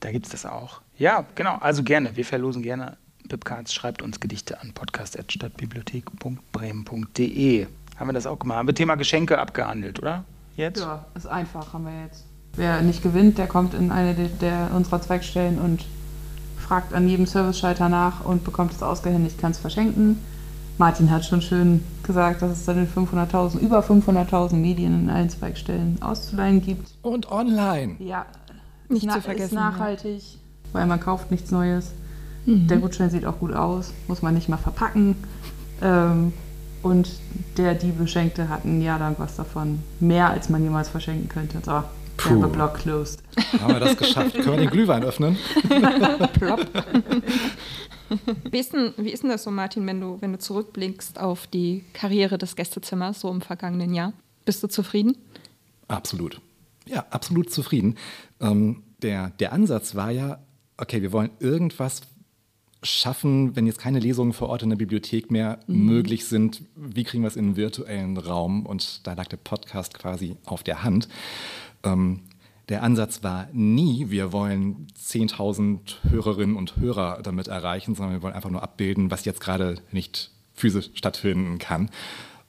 Da 0.02 0.10
gibt 0.12 0.24
es 0.24 0.32
das 0.32 0.46
auch. 0.46 0.80
Ja, 0.96 1.26
genau. 1.34 1.56
Also 1.56 1.82
gerne. 1.82 2.16
Wir 2.16 2.24
verlosen 2.24 2.62
gerne 2.62 2.96
Pipcards. 3.28 3.74
Schreibt 3.74 4.00
uns 4.00 4.18
Gedichte 4.18 4.58
an 4.58 4.72
podcast.stadtbibliothek.bremen.de. 4.72 7.66
Haben 7.96 8.08
wir 8.08 8.14
das 8.14 8.26
auch 8.26 8.38
gemacht? 8.38 8.56
Haben 8.56 8.68
wir 8.68 8.74
Thema 8.74 8.94
Geschenke 8.94 9.38
abgehandelt, 9.38 9.98
oder? 9.98 10.24
Jetzt? 10.56 10.80
Ja, 10.80 11.04
ist 11.14 11.26
einfach, 11.26 11.74
haben 11.74 11.84
wir 11.84 12.04
jetzt. 12.04 12.24
Wer 12.54 12.80
nicht 12.80 13.02
gewinnt, 13.02 13.36
der 13.36 13.46
kommt 13.46 13.74
in 13.74 13.92
eine 13.92 14.14
der, 14.14 14.28
der 14.28 14.70
unserer 14.74 15.02
Zweigstellen 15.02 15.58
und 15.58 15.84
fragt 16.56 16.94
an 16.94 17.06
jedem 17.06 17.26
Service-Schalter 17.26 17.90
nach 17.90 18.24
und 18.24 18.42
bekommt 18.42 18.72
es 18.72 18.82
ausgehändigt, 18.82 19.38
kann 19.38 19.50
es 19.50 19.58
verschenken. 19.58 20.18
Martin 20.80 21.10
hat 21.10 21.26
schon 21.26 21.42
schön 21.42 21.84
gesagt, 22.02 22.40
dass 22.40 22.52
es 22.52 22.64
dann 22.64 22.78
in 22.78 22.88
500.000, 22.88 23.58
über 23.58 23.80
500.000 23.80 24.54
Medien 24.54 25.02
in 25.02 25.10
allen 25.10 25.28
Zweigstellen 25.28 25.98
auszuleihen 26.00 26.62
gibt. 26.62 26.88
Und 27.02 27.30
online. 27.30 27.96
Ja, 27.98 28.24
Nicht 28.88 29.04
ist, 29.04 29.10
zu 29.12 29.18
na- 29.18 29.20
vergessen, 29.20 29.44
ist 29.44 29.52
nachhaltig, 29.60 30.22
weil 30.72 30.86
man 30.86 30.98
kauft 30.98 31.30
nichts 31.30 31.50
Neues. 31.50 31.90
Der 32.46 32.78
Gutschein 32.78 33.10
sieht 33.10 33.26
auch 33.26 33.38
gut 33.38 33.52
aus, 33.52 33.92
muss 34.08 34.22
man 34.22 34.32
nicht 34.32 34.48
mal 34.48 34.56
verpacken. 34.56 35.16
Ähm, 35.82 36.32
und 36.82 37.10
der, 37.58 37.74
die 37.74 37.92
Beschenkte, 37.92 38.48
hat 38.48 38.64
ein 38.64 38.80
Jahr 38.80 38.98
lang 38.98 39.16
was 39.18 39.36
davon. 39.36 39.80
Mehr, 40.00 40.30
als 40.30 40.48
man 40.48 40.62
jemals 40.62 40.88
verschenken 40.88 41.28
könnte. 41.28 41.58
So, 41.62 41.82
Puh. 42.16 42.40
Werbeblock 42.40 42.74
closed. 42.78 43.22
Haben 43.60 43.74
wir 43.74 43.80
das 43.80 43.98
geschafft? 43.98 44.32
Können 44.32 44.46
wir 44.52 44.56
den 44.56 44.70
Glühwein 44.70 45.04
öffnen? 45.04 45.36
Plopp. 46.32 46.66
Wie 48.50 48.58
ist, 48.58 48.72
denn, 48.72 48.92
wie 48.96 49.10
ist 49.10 49.22
denn 49.22 49.30
das 49.30 49.44
so, 49.44 49.50
Martin, 49.50 49.86
wenn 49.86 50.00
du, 50.00 50.20
wenn 50.20 50.32
du 50.32 50.38
zurückblickst 50.38 51.20
auf 51.20 51.46
die 51.46 51.84
Karriere 51.92 52.38
des 52.38 52.56
Gästezimmers 52.56 53.20
so 53.20 53.30
im 53.30 53.40
vergangenen 53.40 53.94
Jahr? 53.94 54.12
Bist 54.44 54.62
du 54.62 54.66
zufrieden? 54.68 55.16
Absolut. 55.88 56.40
Ja, 56.86 57.06
absolut 57.10 57.50
zufrieden. 57.50 57.96
Ähm, 58.40 58.82
der, 59.02 59.30
der 59.30 59.52
Ansatz 59.52 59.94
war 59.94 60.10
ja, 60.10 60.40
okay, 60.76 61.02
wir 61.02 61.12
wollen 61.12 61.30
irgendwas 61.38 62.02
schaffen, 62.82 63.54
wenn 63.56 63.66
jetzt 63.66 63.78
keine 63.78 63.98
Lesungen 63.98 64.32
vor 64.32 64.48
Ort 64.48 64.62
in 64.62 64.70
der 64.70 64.76
Bibliothek 64.76 65.30
mehr 65.30 65.60
möglich 65.66 66.24
sind. 66.24 66.62
Wie 66.76 67.04
kriegen 67.04 67.22
wir 67.22 67.28
es 67.28 67.36
in 67.36 67.46
einen 67.46 67.56
virtuellen 67.56 68.16
Raum? 68.16 68.64
Und 68.64 69.06
da 69.06 69.12
lag 69.12 69.26
der 69.26 69.36
Podcast 69.36 69.98
quasi 69.98 70.36
auf 70.46 70.62
der 70.62 70.82
Hand. 70.82 71.08
Ähm, 71.82 72.20
der 72.70 72.84
Ansatz 72.84 73.22
war 73.22 73.48
nie, 73.52 74.10
wir 74.10 74.32
wollen 74.32 74.86
10.000 74.96 76.08
Hörerinnen 76.08 76.56
und 76.56 76.76
Hörer 76.76 77.20
damit 77.22 77.48
erreichen, 77.48 77.94
sondern 77.96 78.14
wir 78.14 78.22
wollen 78.22 78.34
einfach 78.34 78.50
nur 78.50 78.62
abbilden, 78.62 79.10
was 79.10 79.24
jetzt 79.24 79.40
gerade 79.40 79.78
nicht 79.90 80.30
physisch 80.54 80.90
stattfinden 80.94 81.58
kann. 81.58 81.90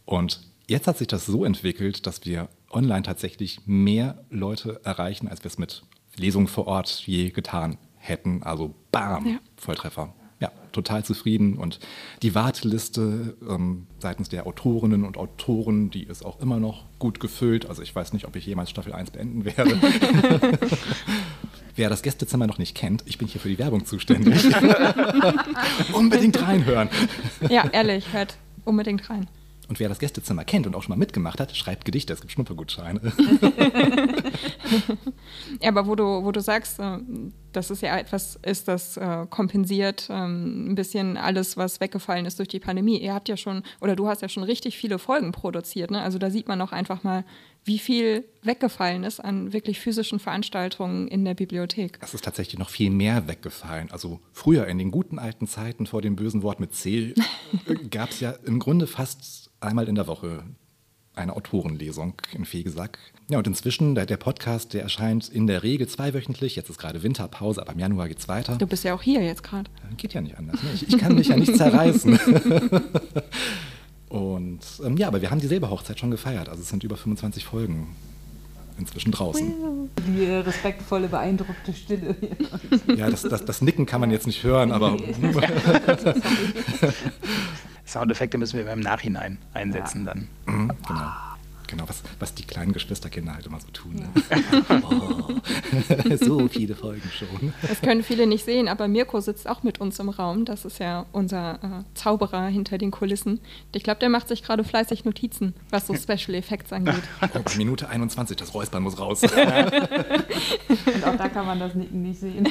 Und 0.05 0.41
jetzt 0.67 0.87
hat 0.87 0.99
sich 0.99 1.07
das 1.07 1.25
so 1.25 1.43
entwickelt, 1.43 2.05
dass 2.05 2.23
wir 2.25 2.49
online 2.69 3.01
tatsächlich 3.01 3.61
mehr 3.65 4.23
Leute 4.29 4.79
erreichen, 4.83 5.27
als 5.27 5.43
wir 5.43 5.47
es 5.47 5.57
mit 5.57 5.83
Lesungen 6.15 6.47
vor 6.47 6.67
Ort 6.67 7.03
je 7.05 7.31
getan 7.31 7.77
hätten. 7.97 8.43
Also 8.43 8.75
bam, 8.91 9.25
Ja. 9.25 9.39
Volltreffer. 9.57 10.13
Total 10.71 11.03
zufrieden. 11.03 11.57
Und 11.57 11.79
die 12.21 12.35
Warteliste 12.35 13.35
ähm, 13.47 13.87
seitens 13.99 14.29
der 14.29 14.47
Autorinnen 14.47 15.03
und 15.03 15.17
Autoren, 15.17 15.89
die 15.89 16.03
ist 16.03 16.25
auch 16.25 16.39
immer 16.39 16.59
noch 16.59 16.85
gut 16.99 17.19
gefüllt. 17.19 17.65
Also 17.67 17.81
ich 17.81 17.95
weiß 17.95 18.13
nicht, 18.13 18.25
ob 18.25 18.35
ich 18.35 18.45
jemals 18.45 18.69
Staffel 18.69 18.93
1 18.93 19.11
beenden 19.11 19.45
werde. 19.45 19.79
Wer 21.75 21.89
das 21.89 22.01
Gästezimmer 22.01 22.47
noch 22.47 22.57
nicht 22.57 22.75
kennt, 22.75 23.03
ich 23.05 23.17
bin 23.17 23.27
hier 23.27 23.39
für 23.39 23.49
die 23.49 23.57
Werbung 23.57 23.85
zuständig. 23.85 24.43
Unbedingt 25.93 26.41
reinhören. 26.41 26.89
Ja, 27.49 27.67
ehrlich, 27.71 28.11
hört 28.11 28.37
unbedingt 28.65 29.09
rein. 29.09 29.27
Und 29.71 29.79
wer 29.79 29.87
das 29.87 29.99
Gästezimmer 29.99 30.43
kennt 30.43 30.67
und 30.67 30.75
auch 30.75 30.83
schon 30.83 30.89
mal 30.89 30.97
mitgemacht 30.97 31.39
hat, 31.39 31.55
schreibt 31.55 31.85
Gedichte. 31.85 32.11
Es 32.11 32.19
gibt 32.19 32.33
Schnuppergutscheine. 32.33 32.99
Ja, 35.61 35.69
aber 35.69 35.85
wo 35.85 35.95
du, 35.95 36.03
wo 36.23 36.31
du 36.31 36.39
sagst, 36.39 36.79
äh, 36.79 36.99
dass 37.51 37.69
es 37.69 37.81
ja 37.81 37.97
etwas 37.97 38.39
ist, 38.45 38.67
das 38.67 38.97
äh, 38.97 39.25
kompensiert 39.29 40.07
ähm, 40.09 40.71
ein 40.71 40.75
bisschen 40.75 41.17
alles, 41.17 41.57
was 41.57 41.79
weggefallen 41.79 42.25
ist 42.25 42.39
durch 42.39 42.47
die 42.47 42.59
Pandemie. 42.59 42.97
Ihr 42.97 43.13
habt 43.13 43.29
ja 43.29 43.37
schon, 43.37 43.63
oder 43.79 43.95
du 43.95 44.07
hast 44.07 44.21
ja 44.21 44.29
schon 44.29 44.43
richtig 44.43 44.77
viele 44.77 44.99
Folgen 44.99 45.31
produziert. 45.31 45.91
Ne? 45.91 46.01
Also 46.01 46.17
da 46.17 46.29
sieht 46.29 46.47
man 46.47 46.61
auch 46.61 46.71
einfach 46.71 47.03
mal, 47.03 47.23
wie 47.63 47.79
viel 47.79 48.25
weggefallen 48.41 49.03
ist 49.03 49.19
an 49.19 49.53
wirklich 49.53 49.79
physischen 49.79 50.19
Veranstaltungen 50.19 51.07
in 51.07 51.23
der 51.25 51.35
Bibliothek. 51.35 51.99
Es 52.01 52.13
ist 52.13 52.25
tatsächlich 52.25 52.57
noch 52.57 52.69
viel 52.69 52.89
mehr 52.89 53.27
weggefallen. 53.27 53.91
Also 53.91 54.19
früher 54.33 54.67
in 54.67 54.79
den 54.79 54.89
guten 54.89 55.19
alten 55.19 55.47
Zeiten 55.47 55.85
vor 55.85 56.01
dem 56.01 56.15
bösen 56.15 56.41
Wort 56.41 56.59
mit 56.59 56.73
C 56.73 57.13
gab 57.91 58.09
es 58.09 58.19
ja 58.19 58.31
im 58.45 58.59
Grunde 58.59 58.87
fast 58.87 59.51
einmal 59.59 59.87
in 59.87 59.95
der 59.95 60.07
Woche 60.07 60.43
eine 61.15 61.35
Autorenlesung 61.35 62.13
in 62.33 62.45
Fegesack. 62.45 62.97
Ja, 63.29 63.37
und 63.37 63.47
inzwischen, 63.47 63.95
der, 63.95 64.05
der 64.05 64.17
Podcast, 64.17 64.73
der 64.73 64.83
erscheint 64.83 65.29
in 65.29 65.47
der 65.47 65.63
Regel 65.63 65.87
zweiwöchentlich. 65.87 66.55
Jetzt 66.55 66.69
ist 66.69 66.77
gerade 66.77 67.03
Winterpause, 67.03 67.61
aber 67.61 67.73
im 67.73 67.79
Januar 67.79 68.07
geht's 68.07 68.27
weiter. 68.27 68.55
Du 68.57 68.67
bist 68.67 68.83
ja 68.83 68.93
auch 68.93 69.01
hier 69.01 69.23
jetzt 69.23 69.43
gerade. 69.43 69.69
Geht 69.97 70.13
ja 70.13 70.21
nicht 70.21 70.37
anders. 70.37 70.61
Ne? 70.63 70.69
Ich, 70.73 70.87
ich 70.87 70.97
kann 70.97 71.15
mich 71.15 71.27
ja 71.27 71.37
nicht 71.37 71.55
zerreißen. 71.55 72.19
Und 74.09 74.59
ähm, 74.83 74.97
ja, 74.97 75.07
aber 75.07 75.21
wir 75.21 75.31
haben 75.31 75.39
die 75.39 75.47
Silberhochzeit 75.47 75.99
schon 75.99 76.11
gefeiert. 76.11 76.49
Also 76.49 76.61
es 76.61 76.69
sind 76.69 76.83
über 76.83 76.97
25 76.97 77.45
Folgen 77.45 77.95
inzwischen 78.77 79.11
draußen. 79.11 79.89
Die 80.07 80.25
äh, 80.25 80.37
respektvolle, 80.37 81.07
beeindruckte 81.07 81.73
Stille. 81.73 82.15
Ja, 82.95 83.09
das, 83.09 83.21
das, 83.21 83.45
das 83.45 83.61
Nicken 83.61 83.85
kann 83.85 84.01
man 84.01 84.11
jetzt 84.11 84.27
nicht 84.27 84.43
hören, 84.43 84.73
aber 84.73 84.97
Soundeffekte 87.91 88.37
müssen 88.37 88.57
wir 88.57 88.65
beim 88.65 88.79
Nachhinein 88.79 89.37
einsetzen 89.53 90.05
dann. 90.05 90.27
Mhm, 90.45 90.71
genau. 90.87 91.11
Genau, 91.67 91.87
was, 91.87 92.03
was 92.19 92.33
die 92.33 92.43
kleinen 92.43 92.73
Geschwisterkinder 92.73 93.33
halt 93.33 93.45
immer 93.45 93.59
so 93.61 93.69
tun. 93.71 93.95
Ne? 93.95 94.09
Oh, 94.83 96.15
so 96.19 96.47
viele 96.49 96.75
Folgen 96.75 97.09
schon. 97.17 97.53
Das 97.61 97.79
können 97.81 98.03
viele 98.03 98.27
nicht 98.27 98.43
sehen, 98.43 98.67
aber 98.67 98.89
Mirko 98.89 99.21
sitzt 99.21 99.47
auch 99.47 99.63
mit 99.63 99.79
uns 99.79 99.97
im 99.99 100.09
Raum. 100.09 100.43
Das 100.43 100.65
ist 100.65 100.79
ja 100.79 101.05
unser 101.13 101.55
äh, 101.55 101.83
Zauberer 101.93 102.47
hinter 102.47 102.77
den 102.77 102.91
Kulissen. 102.91 103.39
Ich 103.73 103.83
glaube, 103.83 103.99
der 104.01 104.09
macht 104.09 104.27
sich 104.27 104.43
gerade 104.43 104.65
fleißig 104.65 105.05
Notizen, 105.05 105.53
was 105.69 105.87
so 105.87 105.93
Special 105.95 106.35
Effects 106.35 106.73
angeht. 106.73 107.03
Oh, 107.21 107.39
Minute 107.57 107.87
21, 107.87 108.35
das 108.35 108.53
Räuspern 108.53 108.83
muss 108.83 108.99
raus. 108.99 109.23
Und 109.23 109.31
auch 109.31 111.15
da 111.17 111.29
kann 111.29 111.45
man 111.45 111.59
das 111.59 111.73
Nicken 111.73 112.01
nicht 112.01 112.19
sehen. 112.19 112.49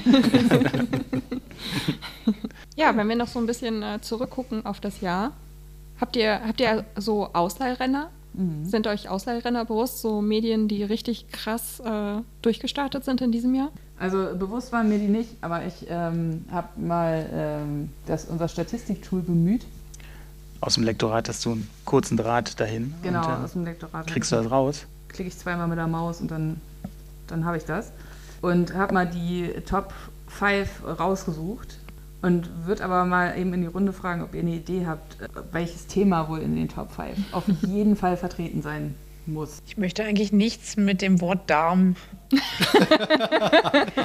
Ja, 2.80 2.96
wenn 2.96 3.08
wir 3.08 3.16
noch 3.16 3.28
so 3.28 3.38
ein 3.38 3.46
bisschen 3.46 3.82
äh, 3.82 4.00
zurückgucken 4.00 4.64
auf 4.64 4.80
das 4.80 5.02
Jahr, 5.02 5.32
habt 6.00 6.16
ihr, 6.16 6.40
habt 6.46 6.60
ihr 6.60 6.84
so 6.96 7.28
Ausleihrenner? 7.32 8.08
Sind 8.62 8.86
euch 8.86 9.08
Ausleihrenner 9.08 9.64
bewusst, 9.64 10.00
so 10.00 10.22
Medien, 10.22 10.68
die 10.68 10.84
richtig 10.84 11.30
krass 11.32 11.80
äh, 11.80 12.22
durchgestartet 12.42 13.04
sind 13.04 13.20
in 13.20 13.32
diesem 13.32 13.54
Jahr? 13.54 13.70
Also 13.98 14.34
bewusst 14.38 14.72
waren 14.72 14.88
mir 14.88 14.98
die 14.98 15.08
nicht, 15.08 15.30
aber 15.40 15.66
ich 15.66 15.86
ähm, 15.90 16.44
habe 16.50 16.68
mal 16.80 17.28
ähm, 17.34 17.90
das, 18.06 18.26
unser 18.26 18.48
Statistiktool 18.48 19.20
bemüht. 19.20 19.66
Aus 20.60 20.74
dem 20.74 20.84
Lektorat 20.84 21.28
hast 21.28 21.44
du 21.44 21.52
einen 21.52 21.68
kurzen 21.84 22.16
Draht 22.16 22.58
dahin. 22.60 22.94
Genau, 23.02 23.26
und, 23.26 23.40
äh, 23.40 23.44
aus 23.44 23.52
dem 23.52 23.64
Lektorat. 23.64 24.06
kriegst 24.06 24.30
du 24.32 24.36
das 24.36 24.50
raus? 24.50 24.86
klicke 25.08 25.28
ich 25.28 25.36
zweimal 25.36 25.66
mit 25.66 25.76
der 25.76 25.88
Maus 25.88 26.20
und 26.20 26.30
dann, 26.30 26.60
dann 27.26 27.44
habe 27.44 27.56
ich 27.56 27.64
das. 27.64 27.90
Und 28.40 28.74
habe 28.74 28.94
mal 28.94 29.06
die 29.06 29.52
Top 29.68 29.92
5 30.28 30.84
rausgesucht 30.98 31.76
und 32.22 32.66
würde 32.66 32.84
aber 32.84 33.04
mal 33.04 33.38
eben 33.38 33.52
in 33.54 33.62
die 33.62 33.66
Runde 33.66 33.92
fragen, 33.92 34.22
ob 34.22 34.34
ihr 34.34 34.40
eine 34.40 34.54
Idee 34.54 34.86
habt, 34.86 35.16
welches 35.52 35.86
Thema 35.86 36.28
wohl 36.28 36.40
in 36.40 36.56
den 36.56 36.68
Top 36.68 36.90
5 36.90 37.32
auf 37.32 37.44
jeden 37.62 37.96
Fall 37.96 38.16
vertreten 38.16 38.62
sein 38.62 38.94
muss. 39.32 39.62
Ich 39.66 39.76
möchte 39.76 40.04
eigentlich 40.04 40.32
nichts 40.32 40.76
mit 40.76 41.02
dem 41.02 41.20
Wort 41.20 41.48
Darm 41.48 41.96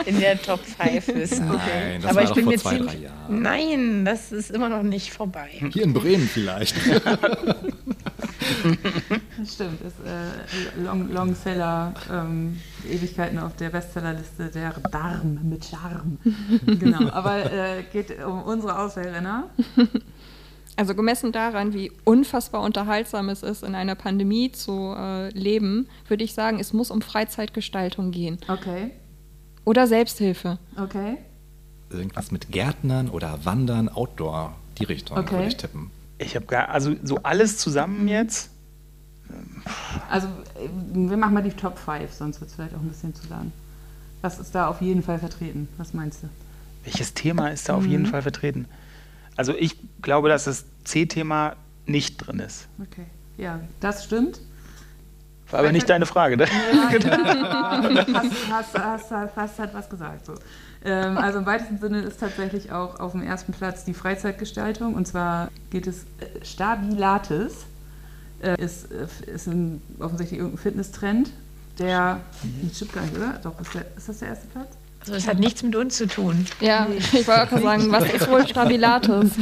in 0.06 0.20
der 0.20 0.42
Top 0.42 0.60
5 0.62 1.08
wissen. 1.10 1.48
Nein, 1.48 2.02
das 2.02 2.12
Aber 2.12 2.16
war 2.16 2.24
ich 2.24 2.30
doch 2.30 2.36
bin 2.36 2.46
vor 2.46 2.58
zwei, 2.58 2.78
drei 2.80 2.96
Jahren. 2.96 3.42
Nein, 3.42 4.06
das 4.06 4.32
ist 4.32 4.52
immer 4.52 4.70
noch 4.70 4.84
nicht 4.84 5.12
vorbei. 5.12 5.50
Hier 5.72 5.84
in 5.84 5.94
Bremen 5.94 6.28
vielleicht. 6.28 6.76
Das 9.38 9.54
stimmt, 9.54 9.82
ist 9.82 10.00
äh, 10.06 10.82
Long, 10.84 11.12
Longseller, 11.12 11.94
ähm, 12.12 12.60
Ewigkeiten 12.90 13.38
auf 13.40 13.56
der 13.56 13.70
Bestsellerliste 13.70 14.50
der 14.50 14.74
Darm 14.92 15.40
mit 15.44 15.66
Charme. 15.66 16.18
genau, 16.80 17.10
aber 17.10 17.52
äh, 17.52 17.84
geht 17.92 18.24
um 18.24 18.44
unsere 18.44 18.80
Auswahlrenner. 18.80 19.50
Also 20.78 20.94
gemessen 20.94 21.32
daran, 21.32 21.74
wie 21.74 21.92
unfassbar 22.04 22.62
unterhaltsam 22.62 23.30
es 23.30 23.44
ist, 23.44 23.64
in 23.64 23.76
einer 23.76 23.96
Pandemie 23.96 24.52
zu 24.52 24.94
äh, 24.98 25.30
leben, 25.30 25.88
würde 26.08 26.24
ich 26.24 26.34
sagen, 26.34 26.60
es 26.60 26.74
muss 26.74 26.92
um 26.92 27.02
Freizeitgestaltung 27.02 28.12
gehen. 28.12 28.40
Okay, 28.48 28.92
Oder 29.64 29.88
Selbsthilfe. 29.88 30.60
okay. 30.78 31.18
Irgendwas 31.90 32.32
mit 32.32 32.52
Gärtnern 32.52 33.10
oder 33.10 33.46
Wandern, 33.46 33.88
Outdoor. 33.90 34.54
die 34.78 34.84
Richtung, 34.84 35.18
Okay. 35.18 35.36
würde 35.36 35.48
ich 35.48 35.56
tippen. 35.58 35.92
Ich 36.18 36.36
habe 36.36 36.46
gar, 36.46 36.70
also 36.70 36.94
so 37.04 37.20
alles 37.24 37.58
zusammen 37.58 38.08
jetzt. 38.10 38.50
Also, 40.10 40.28
äh, 40.28 40.68
wir 40.94 41.18
machen 41.18 41.34
mal 41.34 41.44
die 41.44 41.52
Top 41.52 41.78
5, 41.78 42.12
sonst 42.12 42.42
wird 42.42 42.50
es 42.50 42.56
vielleicht 42.56 42.76
auch 42.76 42.80
ein 42.82 42.90
bisschen 42.90 43.16
zu 43.16 43.28
lang. 43.30 43.52
Was 44.22 44.40
ist 44.40 44.54
da 44.56 44.68
auf 44.68 44.82
jeden 44.82 45.04
Fall 45.04 45.20
vertreten? 45.20 45.68
Was 45.78 45.94
meinst 45.94 46.24
du? 46.24 46.30
Welches 46.84 47.14
Thema 47.14 47.50
ist 47.50 47.70
da 47.70 47.76
auf 47.76 47.86
jeden 47.86 48.06
Fall 48.06 48.22
vertreten? 48.22 48.66
Also 49.36 49.54
ich 49.54 49.78
glaube, 50.02 50.30
dass 50.30 50.46
das 50.46 50.66
C-Thema 50.84 51.56
nicht 51.86 52.18
drin 52.18 52.40
ist. 52.40 52.68
Okay. 52.82 53.06
Ja, 53.38 53.60
das 53.80 54.04
stimmt. 54.04 54.40
War 55.52 55.60
aber 55.60 55.72
nicht 55.72 55.90
deine 55.90 56.06
Frage, 56.06 56.38
ne? 56.38 56.48
Ja, 56.74 57.82
hast, 58.14 58.50
hast, 58.52 58.78
hast, 58.80 59.12
hast, 59.12 59.36
hast 59.36 59.60
halt 59.60 59.74
was 59.74 59.90
gesagt. 59.90 60.26
So. 60.26 60.34
Ähm, 60.84 61.18
also 61.18 61.40
im 61.40 61.46
weitesten 61.46 61.78
Sinne 61.78 62.02
ist 62.02 62.20
tatsächlich 62.20 62.72
auch 62.72 63.00
auf 63.00 63.12
dem 63.12 63.22
ersten 63.22 63.54
Platz 63.54 63.86
die 63.86 63.94
Freizeitgestaltung. 63.94 64.96
Und 64.96 65.08
zwar 65.08 65.50
geht 65.70 65.88
es 65.88 66.04
äh, 66.20 66.44
Stabilates. 66.44 67.66
Äh, 68.42 68.62
ist, 68.62 68.92
äh, 68.92 69.08
ist 69.32 69.48
ein, 69.48 69.82
offensichtlich 70.00 70.40
irgendein 70.40 70.62
Fitnesstrend, 70.62 71.32
der. 71.80 72.22
Nee, 72.44 72.70
stimmt 72.74 72.94
gar 72.94 73.02
nicht, 73.04 73.16
oder? 73.16 73.40
Doch, 73.44 73.60
ist, 73.60 73.74
der, 73.74 73.86
ist 73.96 74.10
das 74.10 74.20
der 74.20 74.30
erste 74.30 74.48
Platz? 74.48 74.70
Also 75.08 75.14
das 75.14 75.28
hat 75.28 75.38
nichts 75.40 75.62
mit 75.62 75.76
uns 75.76 75.98
zu 75.98 76.08
tun. 76.08 76.48
Ja, 76.62 76.88
ich 77.14 77.28
wollte 77.28 77.56
auch 77.56 77.62
sagen, 77.62 77.92
was 77.92 78.12
ist 78.12 78.28
wohl 78.28 78.48
Stabilates? 78.48 79.34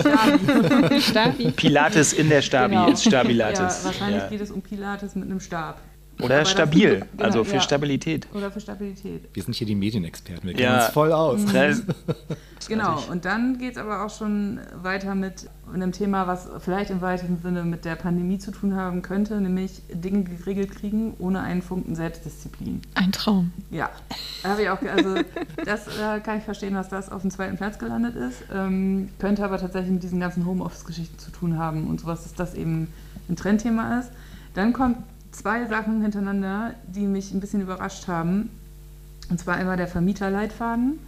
Stabi. 0.00 1.00
Stabi. 1.00 1.50
Pilates 1.52 2.12
in 2.12 2.28
der 2.28 2.42
Stabi 2.42 2.74
Genau. 2.74 2.90
ist 2.90 3.04
Stabilates. 3.04 3.58
Ja, 3.80 3.84
wahrscheinlich 3.84 4.22
Ja. 4.24 4.28
geht 4.28 4.40
es 4.42 4.50
um 4.50 4.60
Pilates 4.60 5.14
mit 5.14 5.24
einem 5.30 5.40
Stab. 5.40 5.80
Oder 6.20 6.34
Aber 6.34 6.42
das- 6.44 6.50
stabil, 6.50 7.00
genau, 7.12 7.24
also 7.24 7.44
für 7.44 7.54
ja. 7.56 7.60
Stabilität. 7.60 8.26
Oder 8.34 8.50
für 8.50 8.60
Stabilität. 8.60 9.28
Wir 9.32 9.42
sind 9.42 9.54
hier 9.54 9.66
die 9.66 9.74
Medienexperten, 9.76 10.48
wir 10.48 10.54
kennen 10.54 10.64
Ja. 10.74 10.84
uns 10.84 10.92
voll 10.92 11.12
aus. 11.12 11.40
Das- 11.52 11.82
Genau, 12.66 12.98
und 13.10 13.24
dann 13.24 13.56
geht 13.58 13.72
es 13.72 13.78
aber 13.78 14.04
auch 14.04 14.10
schon 14.10 14.58
weiter 14.82 15.14
mit 15.14 15.48
einem 15.72 15.92
Thema, 15.92 16.26
was 16.26 16.48
vielleicht 16.58 16.90
im 16.90 17.00
weitesten 17.00 17.38
Sinne 17.40 17.62
mit 17.62 17.84
der 17.84 17.94
Pandemie 17.94 18.38
zu 18.38 18.50
tun 18.50 18.74
haben 18.74 19.00
könnte, 19.00 19.40
nämlich 19.40 19.80
Dinge 19.94 20.24
geregelt 20.24 20.72
kriegen 20.72 21.14
ohne 21.18 21.40
einen 21.40 21.62
Funken 21.62 21.94
Selbstdisziplin. 21.94 22.82
Ein 22.94 23.12
Traum. 23.12 23.52
Ja, 23.70 23.88
habe 24.44 24.62
ich 24.62 24.68
auch, 24.70 24.82
also 24.82 25.14
das 25.64 25.86
äh, 25.86 26.20
kann 26.20 26.38
ich 26.38 26.44
verstehen, 26.44 26.74
dass 26.74 26.88
das 26.88 27.10
auf 27.10 27.22
dem 27.22 27.30
zweiten 27.30 27.56
Platz 27.56 27.78
gelandet 27.78 28.16
ist. 28.16 28.42
Ähm, 28.52 29.08
könnte 29.18 29.44
aber 29.44 29.58
tatsächlich 29.58 29.92
mit 29.92 30.02
diesen 30.02 30.18
ganzen 30.20 30.44
Homeoffice-Geschichten 30.44 31.18
zu 31.18 31.30
tun 31.30 31.56
haben 31.58 31.86
und 31.86 32.00
sowas, 32.00 32.24
dass 32.24 32.34
das 32.34 32.54
eben 32.54 32.88
ein 33.30 33.36
Trendthema 33.36 34.00
ist. 34.00 34.10
Dann 34.54 34.72
kommt 34.72 34.98
zwei 35.38 35.64
Sachen 35.66 36.02
hintereinander, 36.02 36.74
die 36.86 37.06
mich 37.06 37.32
ein 37.32 37.40
bisschen 37.40 37.60
überrascht 37.62 38.08
haben. 38.08 38.50
Und 39.30 39.38
zwar 39.38 39.56
einmal 39.56 39.76
der 39.76 39.88
Vermieterleitfaden 39.88 40.98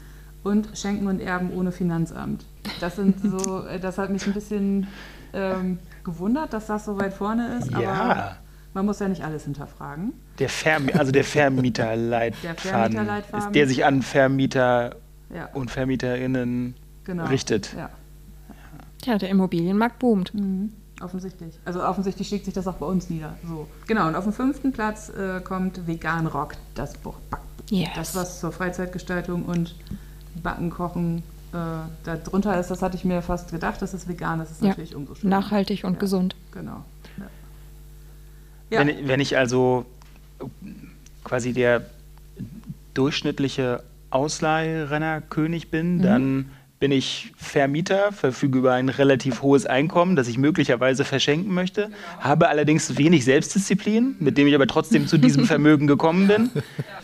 und 0.44 0.68
Schenken 0.74 1.06
und 1.06 1.20
Erben 1.20 1.50
ohne 1.52 1.72
Finanzamt. 1.72 2.44
Das 2.80 2.96
sind 2.96 3.20
so, 3.20 3.64
äh, 3.66 3.80
das 3.80 3.98
hat 3.98 4.10
mich 4.10 4.26
ein 4.26 4.32
bisschen 4.34 4.86
ähm, 5.32 5.78
gewundert, 6.04 6.52
dass 6.52 6.66
das 6.66 6.84
so 6.84 6.98
weit 6.98 7.12
vorne 7.14 7.58
ist, 7.58 7.72
aber 7.74 7.82
Ja, 7.82 8.36
man 8.74 8.86
muss 8.86 8.98
ja 9.00 9.08
nicht 9.08 9.22
alles 9.24 9.44
hinterfragen. 9.44 10.12
der 10.38 10.48
Vermi 10.48 10.92
also 10.92 11.12
der 11.12 11.24
Vermieterleitfaden, 11.24 12.36
Der 12.42 12.54
Vermieterleitfaden. 12.56 13.46
ist 13.48 13.54
der 13.54 13.66
sich 13.68 13.84
an 13.84 14.02
Vermieter 14.02 14.96
Ja, 15.34 15.48
und 15.54 15.70
Vermieterinnen 15.70 16.74
genau. 17.04 17.26
richtet. 17.26 17.74
Ja. 17.76 17.90
Ja, 19.04 19.16
der 19.18 19.30
Immobilienmarkt 19.30 19.98
boomt. 19.98 20.34
Mhm. 20.34 20.72
Offensichtlich. 21.00 21.58
Also 21.64 21.82
offensichtlich 21.82 22.28
schlägt 22.28 22.44
sich 22.44 22.54
das 22.54 22.66
auch 22.66 22.74
bei 22.74 22.86
uns 22.86 23.08
nieder. 23.10 23.34
So. 23.48 23.66
Genau, 23.86 24.06
und 24.06 24.14
auf 24.16 24.24
dem 24.24 24.32
fünften 24.34 24.72
Platz 24.72 25.08
äh, 25.08 25.40
kommt 25.40 25.86
Vegan 25.86 26.26
Rock, 26.26 26.54
das 26.74 26.94
Buch. 26.98 27.16
Yes. 27.70 27.88
Das 27.94 28.14
was 28.14 28.40
zur 28.40 28.52
Freizeitgestaltung 28.52 29.44
und 29.44 29.74
Backen, 30.42 30.70
Kochen 30.70 31.22
äh, 31.52 31.56
darunter 32.04 32.58
ist, 32.60 32.70
das 32.70 32.82
hatte 32.82 32.96
ich 32.96 33.04
mir 33.04 33.22
fast 33.22 33.50
gedacht, 33.50 33.80
dass 33.82 33.94
es 33.94 34.06
vegan 34.08 34.40
ist, 34.40 34.50
ist 34.50 34.62
Ja. 34.62 34.68
natürlich 34.68 34.94
umso 34.94 35.14
schöner. 35.14 35.40
Nachhaltig 35.40 35.84
und 35.84 35.94
Ja. 35.94 35.98
gesund. 35.98 36.36
Genau. 36.52 36.84
Ja. 38.70 38.78
Wenn, 38.80 38.88
ich- 38.88 39.08
wenn 39.08 39.20
ich 39.20 39.36
also 39.38 39.86
quasi 41.24 41.52
der 41.52 41.82
durchschnittliche 42.94 43.82
Ausleihrennerkönig 44.10 45.70
bin, 45.70 45.96
Mhm. 45.96 46.02
dann 46.02 46.50
bin 46.80 46.92
ich 46.92 47.32
Vermieter, 47.36 48.10
verfüge 48.10 48.58
über 48.58 48.72
ein 48.72 48.88
relativ 48.88 49.42
hohes 49.42 49.66
Einkommen, 49.66 50.16
das 50.16 50.28
ich 50.28 50.38
möglicherweise 50.38 51.04
verschenken 51.04 51.52
möchte, 51.52 51.90
habe 52.20 52.48
allerdings 52.48 52.96
wenig 52.96 53.26
Selbstdisziplin, 53.26 54.16
mit 54.18 54.38
dem 54.38 54.46
ich 54.46 54.54
aber 54.54 54.66
trotzdem 54.66 55.06
zu 55.06 55.18
diesem 55.18 55.44
Vermögen 55.46 55.86
gekommen 55.86 56.26
bin. 56.26 56.50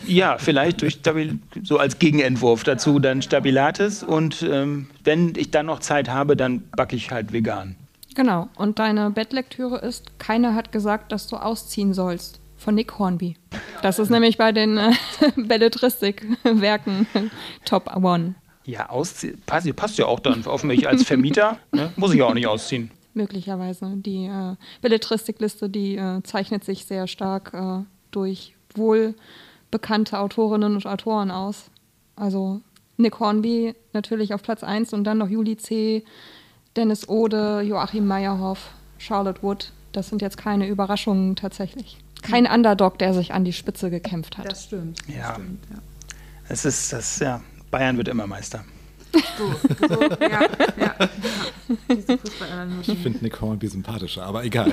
Ja, 0.06 0.38
vielleicht 0.38 0.80
durch 0.80 0.94
Stabil 0.94 1.38
so 1.62 1.78
als 1.78 1.98
Gegenentwurf 1.98 2.64
dazu 2.64 2.98
dann 2.98 3.20
Stabilates 3.20 4.02
und 4.02 4.42
ähm, 4.42 4.88
wenn 5.04 5.34
ich 5.36 5.50
dann 5.50 5.66
noch 5.66 5.80
Zeit 5.80 6.08
habe, 6.08 6.36
dann 6.36 6.64
backe 6.74 6.96
ich 6.96 7.10
halt 7.10 7.34
vegan. 7.34 7.76
Genau. 8.14 8.48
Und 8.56 8.78
deine 8.78 9.10
Bettlektüre 9.10 9.76
ist, 9.78 10.18
keiner 10.18 10.54
hat 10.54 10.72
gesagt, 10.72 11.12
dass 11.12 11.26
du 11.26 11.36
ausziehen 11.36 11.92
sollst. 11.92 12.40
Von 12.56 12.74
Nick 12.74 12.98
Hornby. 12.98 13.36
Das 13.82 13.98
ist 13.98 14.08
nämlich 14.08 14.38
bei 14.38 14.52
den 14.52 14.78
äh, 14.78 14.92
Belletristik-Werken 15.36 17.06
Top 17.66 17.94
One. 17.94 18.34
Ja, 18.66 18.90
ausziehen. 18.90 19.40
Passt, 19.46 19.74
passt 19.76 19.96
ja 19.98 20.06
auch 20.06 20.20
dann 20.20 20.44
auf 20.44 20.64
mich 20.64 20.88
als 20.88 21.04
Vermieter. 21.04 21.58
Ne? 21.72 21.92
Muss 21.96 22.12
ich 22.12 22.18
ja 22.18 22.26
auch 22.26 22.34
nicht 22.34 22.46
ausziehen. 22.48 22.90
Möglicherweise. 23.14 23.92
Die 23.96 24.26
äh, 24.26 24.56
Belletristikliste, 24.82 25.70
die 25.70 25.96
äh, 25.96 26.22
zeichnet 26.24 26.64
sich 26.64 26.84
sehr 26.84 27.06
stark 27.06 27.54
äh, 27.54 27.84
durch 28.10 28.54
wohl 28.74 29.14
bekannte 29.70 30.18
Autorinnen 30.18 30.74
und 30.74 30.86
Autoren 30.86 31.30
aus. 31.30 31.70
Also 32.16 32.60
Nick 32.96 33.20
Hornby 33.20 33.74
natürlich 33.92 34.34
auf 34.34 34.42
Platz 34.42 34.62
1 34.64 34.92
und 34.92 35.04
dann 35.04 35.18
noch 35.18 35.28
Juli 35.28 35.56
C., 35.56 36.04
Dennis 36.76 37.08
Ode, 37.08 37.62
Joachim 37.62 38.06
Meyerhoff, 38.06 38.70
Charlotte 38.98 39.42
Wood. 39.42 39.72
Das 39.92 40.08
sind 40.10 40.20
jetzt 40.20 40.36
keine 40.36 40.68
Überraschungen 40.68 41.36
tatsächlich. 41.36 41.98
Kein 42.22 42.46
Underdog, 42.46 42.98
der 42.98 43.14
sich 43.14 43.32
an 43.32 43.44
die 43.44 43.52
Spitze 43.52 43.88
gekämpft 43.90 44.36
hat. 44.36 44.50
Das 44.50 44.64
stimmt. 44.64 44.98
Das 45.06 45.16
Ja. 45.16 45.34
stimmt 45.34 45.64
ja. 45.70 45.78
Es 46.48 46.64
ist, 46.64 46.92
das, 46.92 47.18
ja, 47.20 47.40
Bayern 47.76 47.98
wird 47.98 48.08
immer 48.08 48.26
Meister. 48.26 48.64
So, 49.36 49.54
so, 49.88 50.00
ja, 50.20 50.40
ja, 50.78 50.94
Ich 52.86 52.98
finde 52.98 53.18
Nick 53.22 53.38
Hornby 53.40 53.68
sympathischer, 53.68 54.22
aber 54.24 54.44
egal. 54.44 54.72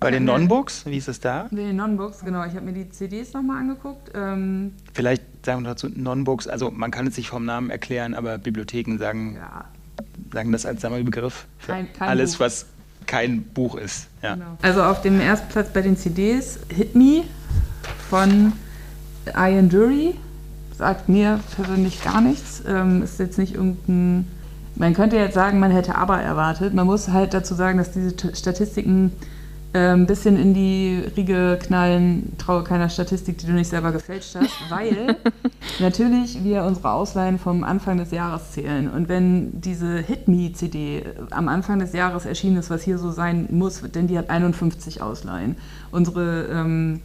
Bei 0.00 0.10
den 0.10 0.24
Non-Books, 0.24 0.86
wie 0.86 0.96
ist 0.96 1.08
es 1.08 1.20
da? 1.20 1.48
Nee, 1.50 1.72
Non-Books, 1.74 2.20
genau. 2.24 2.44
Ich 2.46 2.54
habe 2.54 2.62
mir 2.62 2.72
die 2.72 2.88
CDs 2.90 3.34
nochmal 3.34 3.58
angeguckt. 3.58 4.10
Ähm, 4.14 4.72
Vielleicht 4.94 5.22
sagen 5.44 5.62
wir 5.62 5.68
dazu 5.70 5.88
Non-Books, 5.94 6.46
also 6.48 6.70
man 6.70 6.90
kann 6.90 7.06
es 7.08 7.14
sich 7.14 7.28
vom 7.28 7.44
Namen 7.44 7.68
erklären, 7.68 8.14
aber 8.14 8.38
Bibliotheken 8.38 8.96
sagen, 8.98 9.36
ja, 9.36 9.66
sagen 10.32 10.50
das 10.52 10.64
als 10.64 10.80
Sammelbegriff 10.80 11.46
für 11.58 11.72
Kein- 11.72 11.92
kein 11.92 12.08
alles, 12.08 12.32
Buch. 12.34 12.40
was 12.40 12.66
kein 13.06 13.42
Buch 13.42 13.74
ist. 13.76 14.08
Ja. 14.22 14.34
Genau. 14.34 14.56
Also 14.62 14.82
auf 14.82 15.02
dem 15.02 15.20
ersten 15.20 15.48
Platz 15.48 15.70
bei 15.74 15.82
den 15.82 15.96
CDs 15.98 16.58
Hit 16.70 16.94
Me 16.94 17.24
von 18.08 18.52
Ian 19.34 19.68
Dury. 19.68 20.14
Sagt 20.76 21.08
mir 21.08 21.40
persönlich 21.54 22.02
gar 22.02 22.20
nichts. 22.20 22.62
Ähm, 22.66 23.02
ist 23.02 23.18
jetzt 23.18 23.38
nicht 23.38 23.54
irgendein. 23.54 24.26
Man 24.76 24.92
könnte 24.92 25.16
jetzt 25.16 25.34
sagen, 25.34 25.60
man 25.60 25.70
hätte 25.70 25.94
aber 25.94 26.20
erwartet. 26.20 26.74
Man 26.74 26.86
muss 26.86 27.08
halt 27.08 27.32
dazu 27.32 27.54
sagen, 27.54 27.78
dass 27.78 27.92
diese 27.92 28.14
Statistiken 28.34 29.12
äh, 29.74 29.92
ein 29.92 30.06
bisschen 30.06 30.36
in 30.36 30.54
die 30.54 31.02
Riege 31.16 31.58
knallen. 31.60 32.32
Traue 32.38 32.64
keiner 32.64 32.88
Statistik, 32.88 33.38
die 33.38 33.46
du 33.46 33.52
nicht 33.52 33.68
selber 33.68 33.92
gefälscht 33.92 34.36
hast, 34.36 34.52
weil 34.70 35.16
natürlich 35.80 36.42
wir 36.42 36.64
unsere 36.64 36.92
Ausleihen 36.92 37.38
vom 37.38 37.64
Anfang 37.64 37.98
des 37.98 38.12
Jahres 38.12 38.52
zählen. 38.52 38.88
Und 38.88 39.08
wenn 39.08 39.60
diese 39.60 39.98
Hit 39.98 40.28
Me 40.28 40.52
CD 40.52 41.04
am 41.30 41.48
Anfang 41.48 41.80
des 41.80 41.92
Jahres 41.92 42.24
erschienen 42.24 42.56
ist, 42.56 42.70
was 42.70 42.82
hier 42.82 42.98
so 42.98 43.10
sein 43.10 43.48
muss, 43.50 43.82
denn 43.82 44.06
die 44.06 44.16
hat 44.16 44.30
51 44.30 45.02
Ausleihen. 45.02 45.56
Unsere 45.90 46.46
ähm, 46.52 47.00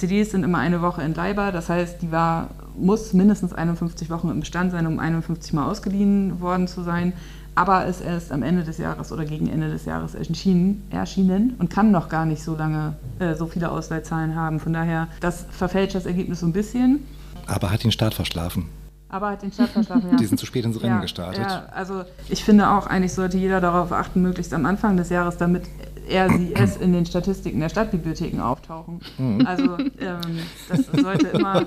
CDs 0.00 0.30
sind 0.30 0.42
immer 0.44 0.58
eine 0.58 0.82
Woche 0.82 1.02
entleihbar, 1.02 1.52
das 1.52 1.68
heißt, 1.68 2.02
die 2.02 2.10
war, 2.10 2.48
muss 2.76 3.12
mindestens 3.12 3.52
51 3.52 4.10
Wochen 4.10 4.28
im 4.30 4.40
Bestand 4.40 4.72
sein, 4.72 4.86
um 4.86 4.98
51 4.98 5.52
Mal 5.52 5.66
ausgeliehen 5.70 6.40
worden 6.40 6.66
zu 6.68 6.82
sein, 6.82 7.12
aber 7.54 7.84
ist 7.86 8.00
erst 8.00 8.32
am 8.32 8.42
Ende 8.42 8.64
des 8.64 8.78
Jahres 8.78 9.12
oder 9.12 9.24
gegen 9.24 9.48
Ende 9.48 9.70
des 9.70 9.84
Jahres 9.84 10.14
erschienen, 10.14 10.82
erschienen 10.90 11.54
und 11.58 11.68
kann 11.70 11.90
noch 11.90 12.08
gar 12.08 12.24
nicht 12.24 12.42
so 12.42 12.56
lange 12.56 12.94
äh, 13.18 13.34
so 13.34 13.46
viele 13.46 13.70
Ausleihzahlen 13.70 14.34
haben. 14.34 14.60
Von 14.60 14.72
daher, 14.72 15.08
das 15.20 15.46
verfälscht 15.50 15.94
das 15.94 16.06
Ergebnis 16.06 16.40
so 16.40 16.46
ein 16.46 16.52
bisschen, 16.52 17.04
aber 17.46 17.70
hat 17.70 17.82
den 17.84 17.92
Start 17.92 18.14
verschlafen. 18.14 18.66
aber 19.08 19.30
hat 19.30 19.42
den 19.42 19.52
Start 19.52 19.70
verschlafen. 19.70 20.10
Ja. 20.12 20.16
Die 20.16 20.26
sind 20.26 20.38
zu 20.38 20.46
spät 20.46 20.64
ins 20.64 20.80
Rennen 20.80 20.94
Ja, 20.96 21.00
gestartet. 21.00 21.44
Ja, 21.44 21.64
also 21.74 22.04
ich 22.28 22.44
finde 22.44 22.70
auch, 22.70 22.86
eigentlich 22.86 23.12
sollte 23.12 23.36
jeder 23.36 23.60
darauf 23.60 23.90
achten, 23.92 24.22
möglichst 24.22 24.54
am 24.54 24.64
Anfang 24.66 24.96
des 24.96 25.10
Jahres, 25.10 25.36
damit 25.36 25.64
er 26.10 26.28
sie 26.30 26.54
es 26.54 26.76
in 26.76 26.92
den 26.92 27.06
Statistiken 27.06 27.60
der 27.60 27.68
Stadtbibliotheken 27.68 28.40
auftauchen. 28.40 29.00
Mhm. 29.18 29.46
Also 29.46 29.78
ähm, 29.78 30.38
das 30.68 30.86
sollte 30.86 31.28
immer, 31.28 31.66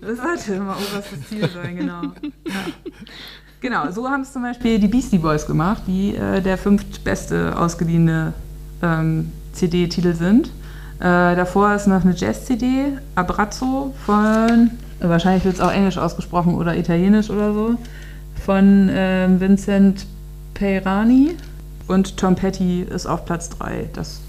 das 0.00 0.18
sollte 0.18 0.54
immer 0.54 0.76
oberstes 0.76 1.28
Ziel 1.28 1.48
sein, 1.48 1.76
genau. 1.76 2.02
Ja. 2.02 2.52
Genau, 3.60 3.90
so 3.92 4.08
haben 4.08 4.22
es 4.22 4.32
zum 4.32 4.42
Beispiel 4.42 4.80
die 4.80 4.88
Beastie 4.88 5.18
Boys 5.18 5.46
gemacht, 5.46 5.82
die 5.86 6.16
äh, 6.16 6.40
der 6.40 6.58
fünftbeste 6.58 7.56
ausgeliehene 7.56 8.32
ähm, 8.82 9.30
CD-Titel 9.52 10.14
sind. 10.14 10.48
Äh, 10.98 11.36
davor 11.36 11.72
ist 11.74 11.86
noch 11.86 12.04
eine 12.04 12.14
Jazz-CD, 12.14 12.98
Abrazzo 13.14 13.94
von, 14.04 14.70
wahrscheinlich 15.00 15.44
wird 15.44 15.54
es 15.54 15.60
auch 15.60 15.72
englisch 15.72 15.96
ausgesprochen 15.96 16.56
oder 16.56 16.76
italienisch 16.76 17.30
oder 17.30 17.54
so, 17.54 17.76
von 18.44 18.88
äh, 18.88 19.28
Vincent 19.38 20.06
Peirani 20.54 21.36
und 21.92 22.16
Tom 22.16 22.34
Petty 22.34 22.82
ist 22.82 23.06
auf 23.06 23.24
Platz 23.24 23.50
3. 23.50 23.90
Das 23.92 24.20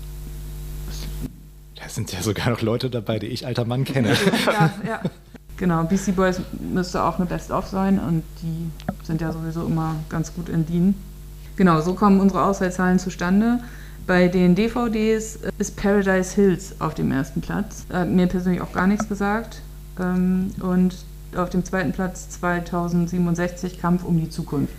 da 1.75 1.89
sind 1.89 2.11
ja 2.13 2.21
sogar 2.21 2.49
noch 2.49 2.61
Leute 2.61 2.89
dabei, 2.89 3.19
die 3.19 3.27
ich 3.27 3.45
alter 3.45 3.65
Mann 3.65 3.83
kenne. 3.83 4.15
ja, 4.45 4.73
ja. 4.87 5.01
Genau, 5.57 5.83
BC 5.83 6.15
Boys 6.15 6.41
müsste 6.59 7.03
auch 7.03 7.17
eine 7.17 7.25
Best-of 7.25 7.67
sein 7.67 7.99
und 7.99 8.23
die 8.41 8.71
sind 9.05 9.21
ja 9.21 9.31
sowieso 9.31 9.65
immer 9.65 9.95
ganz 10.09 10.33
gut 10.33 10.49
in 10.49 10.65
DIN. 10.65 10.95
Genau, 11.55 11.81
so 11.81 11.93
kommen 11.93 12.19
unsere 12.19 12.43
Auswahlzahlen 12.43 12.99
zustande. 12.99 13.59
Bei 14.07 14.27
den 14.27 14.55
DVDs 14.55 15.39
ist 15.59 15.77
Paradise 15.77 16.35
Hills 16.35 16.81
auf 16.81 16.95
dem 16.95 17.11
ersten 17.11 17.41
Platz. 17.41 17.85
Hat 17.91 18.09
mir 18.09 18.27
persönlich 18.27 18.61
auch 18.61 18.73
gar 18.73 18.87
nichts 18.87 19.07
gesagt. 19.07 19.61
Ähm, 19.99 20.51
und 20.59 20.95
auf 21.35 21.49
dem 21.49 21.63
zweiten 21.63 21.91
Platz 21.91 22.29
2067 22.29 23.79
Kampf 23.79 24.03
um 24.03 24.19
die 24.19 24.29
Zukunft. 24.29 24.73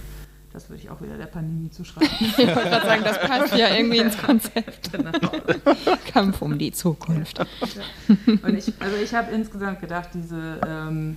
Das 0.55 0.71
würde 0.71 0.81
ich 0.81 0.89
auch 0.89 1.01
wieder 1.01 1.19
der 1.19 1.27
Pandemie 1.27 1.69
zuschreiben. 1.69 2.09
ich 2.21 2.39
wollte 2.39 2.55
gerade 2.55 2.87
sagen, 2.87 3.03
das 3.03 3.21
passt 3.21 3.57
ja 3.57 3.75
irgendwie 3.75 3.99
ins 3.99 4.17
Konzept. 4.17 4.93
Genau. 4.93 5.11
Kampf 6.13 6.41
um 6.43 6.57
die 6.57 6.71
Zukunft. 6.71 7.39
Ja. 7.39 7.45
Und 8.41 8.57
ich, 8.57 8.73
also 8.79 8.97
ich 9.03 9.13
habe 9.15 9.33
insgesamt 9.33 9.81
gedacht, 9.81 10.11
diese, 10.15 10.61
ähm, 10.65 11.17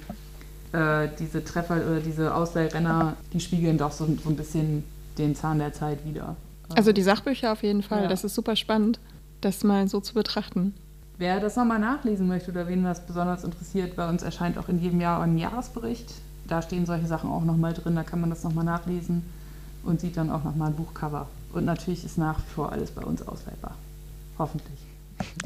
äh, 0.72 1.08
diese 1.20 1.44
Treffer 1.44 1.76
oder 1.76 2.00
diese 2.00 2.34
Ausleihrenner, 2.34 3.16
die 3.32 3.40
spiegeln 3.40 3.78
doch 3.78 3.92
so, 3.92 4.08
so 4.24 4.30
ein 4.30 4.36
bisschen 4.36 4.84
den 5.20 5.36
Zahn 5.36 5.60
der 5.60 5.72
Zeit 5.72 6.04
wieder. 6.04 6.36
Also 6.76 6.92
die 6.92 7.04
Sachbücher 7.04 7.52
auf 7.52 7.62
jeden 7.62 7.84
Fall. 7.84 8.04
Ja. 8.04 8.08
Das 8.08 8.24
ist 8.24 8.34
super 8.34 8.56
spannend, 8.56 9.00
das 9.42 9.64
mal 9.64 9.88
so 9.88 10.02
zu 10.02 10.16
betrachten. 10.16 10.74
Wer 11.20 11.40
das 11.40 11.56
nochmal 11.56 11.80
nachlesen 11.80 12.28
möchte 12.28 12.50
oder 12.50 12.68
wen 12.68 12.84
das 12.84 13.06
besonders 13.06 13.44
interessiert, 13.44 13.96
bei 13.96 14.10
uns 14.10 14.24
erscheint 14.24 14.58
auch 14.58 14.68
in 14.68 14.82
jedem 14.82 15.00
Jahr 15.00 15.22
ein 15.22 15.38
Jahresbericht 15.38 16.12
da 16.48 16.62
stehen 16.62 16.86
solche 16.86 17.08
Sachen 17.08 17.30
auch 17.30 17.44
nochmal 17.44 17.74
drin, 17.74 17.96
da 17.96 18.04
kann 18.04 18.22
man 18.22 18.30
das 18.30 18.44
nochmal 18.44 18.66
nachlesen 18.66 19.24
und 19.84 20.02
sieht 20.02 20.18
dann 20.18 20.30
auch 20.30 20.44
nochmal 20.44 20.70
ein 20.70 20.76
Buchcover. 20.76 21.28
Und 21.54 21.66
natürlich 21.66 22.04
ist 22.04 22.18
nach 22.18 22.40
wie 22.40 22.54
vor 22.56 22.72
alles 22.72 22.92
bei 22.92 23.04
uns 23.04 23.26
ausleihbar. 23.28 23.76
Hoffentlich. 24.38 24.80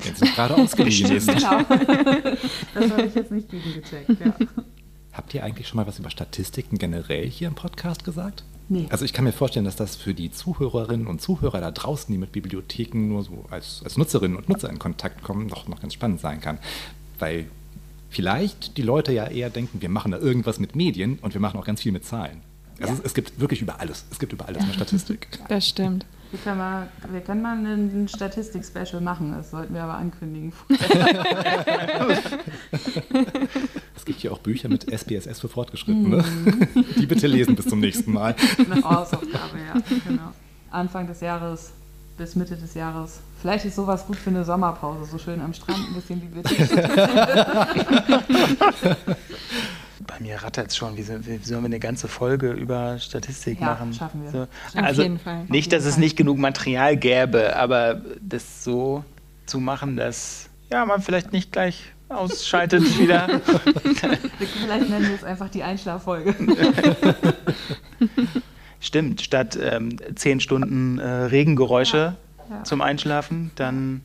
Jetzt 0.03 0.21
ist 0.21 0.35
gerade 0.35 0.55
ausgeliehen 0.55 1.11
ist. 1.15 1.27
Genau. 1.27 1.59
Das 2.73 2.91
habe 2.91 3.03
ich 3.03 3.15
jetzt 3.15 3.31
nicht 3.31 3.49
gegengecheckt, 3.49 4.19
ja. 4.19 4.33
Habt 5.13 5.33
ihr 5.33 5.43
eigentlich 5.43 5.67
schon 5.67 5.77
mal 5.77 5.87
was 5.87 5.99
über 5.99 6.09
Statistiken 6.09 6.77
generell 6.77 7.29
hier 7.29 7.49
im 7.49 7.55
Podcast 7.55 8.05
gesagt? 8.05 8.43
Nee. 8.69 8.87
Also 8.89 9.03
ich 9.03 9.11
kann 9.11 9.25
mir 9.25 9.33
vorstellen, 9.33 9.65
dass 9.65 9.75
das 9.75 9.97
für 9.97 10.13
die 10.13 10.31
Zuhörerinnen 10.31 11.05
und 11.07 11.21
Zuhörer 11.21 11.59
da 11.59 11.71
draußen, 11.71 12.09
die 12.09 12.17
mit 12.17 12.31
Bibliotheken 12.31 13.09
nur 13.09 13.23
so 13.23 13.45
als, 13.49 13.81
als 13.83 13.97
Nutzerinnen 13.97 14.37
und 14.37 14.47
Nutzer 14.47 14.69
in 14.69 14.79
Kontakt 14.79 15.21
kommen, 15.23 15.47
noch, 15.47 15.67
noch 15.67 15.81
ganz 15.81 15.93
spannend 15.93 16.21
sein 16.21 16.39
kann. 16.39 16.57
Weil 17.19 17.47
vielleicht 18.11 18.77
die 18.77 18.83
Leute 18.83 19.11
ja 19.13 19.25
eher 19.25 19.49
denken, 19.49 19.81
wir 19.81 19.89
machen 19.89 20.11
da 20.11 20.19
irgendwas 20.19 20.59
mit 20.59 20.75
Medien 20.75 21.17
und 21.21 21.33
wir 21.33 21.41
machen 21.41 21.59
auch 21.59 21.65
ganz 21.65 21.81
viel 21.81 21.91
mit 21.91 22.05
Zahlen. 22.05 22.41
Also 22.79 22.93
ja. 22.93 22.99
es, 22.99 23.05
es, 23.05 23.13
gibt 23.13 23.39
wirklich 23.39 23.61
über 23.61 23.79
alles. 23.79 24.05
Es 24.11 24.19
gibt 24.19 24.33
über 24.33 24.47
alles 24.47 24.61
eine 24.61 24.73
Statistik. 24.75 25.27
Das 25.47 25.67
stimmt. 25.67 26.05
Wir 26.31 26.39
können 26.39 26.57
mal, 26.59 26.87
wir 27.09 27.21
können 27.21 27.41
mal 27.41 27.57
ein 27.57 28.07
Statistik-Special 28.07 29.01
machen, 29.01 29.33
das 29.33 29.51
sollten 29.51 29.73
wir 29.73 29.83
aber 29.83 29.95
ankündigen. 29.95 30.53
es 33.95 34.05
gibt 34.05 34.21
hier 34.21 34.31
auch 34.31 34.39
Bücher 34.39 34.69
mit 34.69 34.89
SPSS 34.89 35.41
für 35.41 35.49
Fortgeschrittene. 35.49 36.23
Mhm. 36.23 36.85
Die 36.97 37.05
bitte 37.05 37.27
lesen 37.27 37.57
bis 37.57 37.67
zum 37.67 37.81
nächsten 37.81 38.13
Mal. 38.13 38.33
Eine 38.57 38.81
Hausaufgabe, 38.81 39.57
ja, 39.57 39.73
genau. 40.07 40.31
Anfang 40.69 41.05
des 41.05 41.19
Jahres 41.19 41.73
bis 42.17 42.35
Mitte 42.35 42.55
des 42.55 42.73
Jahres. 42.73 43.19
Vielleicht 43.41 43.65
ist 43.65 43.75
sowas 43.75 44.05
gut 44.05 44.17
für 44.17 44.29
eine 44.29 44.45
Sommerpause, 44.45 45.05
so 45.05 45.17
schön 45.17 45.41
am 45.41 45.53
Strand 45.53 45.89
ein 45.89 45.93
bisschen 45.93 46.19
Bibliothek. 46.19 46.69
Bei 50.07 50.19
mir 50.19 50.43
rattert 50.43 50.69
es 50.69 50.77
schon. 50.77 50.97
Wie, 50.97 51.03
sollen 51.03 51.41
wir 51.45 51.57
eine 51.57 51.79
ganze 51.79 52.07
Folge 52.07 52.51
über 52.51 52.99
Statistik 52.99 53.59
ja, 53.59 53.67
machen? 53.67 53.93
schaffen 53.93 54.23
wir. 54.23 54.31
So. 54.31 54.47
Also 54.79 55.17
Fall. 55.17 55.45
Nicht, 55.47 55.73
dass 55.73 55.85
es 55.85 55.97
nicht 55.97 56.17
genug 56.17 56.37
Material 56.37 56.97
gäbe, 56.97 57.55
aber 57.55 58.01
das 58.21 58.63
so 58.63 59.03
zu 59.45 59.59
machen, 59.59 59.97
dass 59.97 60.49
ja, 60.71 60.85
man 60.85 61.01
vielleicht 61.01 61.33
nicht 61.33 61.51
gleich 61.51 61.91
ausschaltet 62.09 62.83
wieder. 62.99 63.27
vielleicht 63.39 64.89
nennen 64.89 65.07
wir 65.07 65.15
es 65.15 65.23
einfach 65.23 65.49
die 65.49 65.63
Einschlaffolge. 65.63 66.35
Stimmt, 68.81 69.21
statt 69.21 69.57
ähm, 69.61 69.95
zehn 70.15 70.39
Stunden 70.39 70.97
äh, 70.99 71.07
Regengeräusche 71.07 72.17
ja, 72.49 72.55
ja. 72.57 72.63
zum 72.63 72.81
Einschlafen, 72.81 73.51
dann 73.55 74.03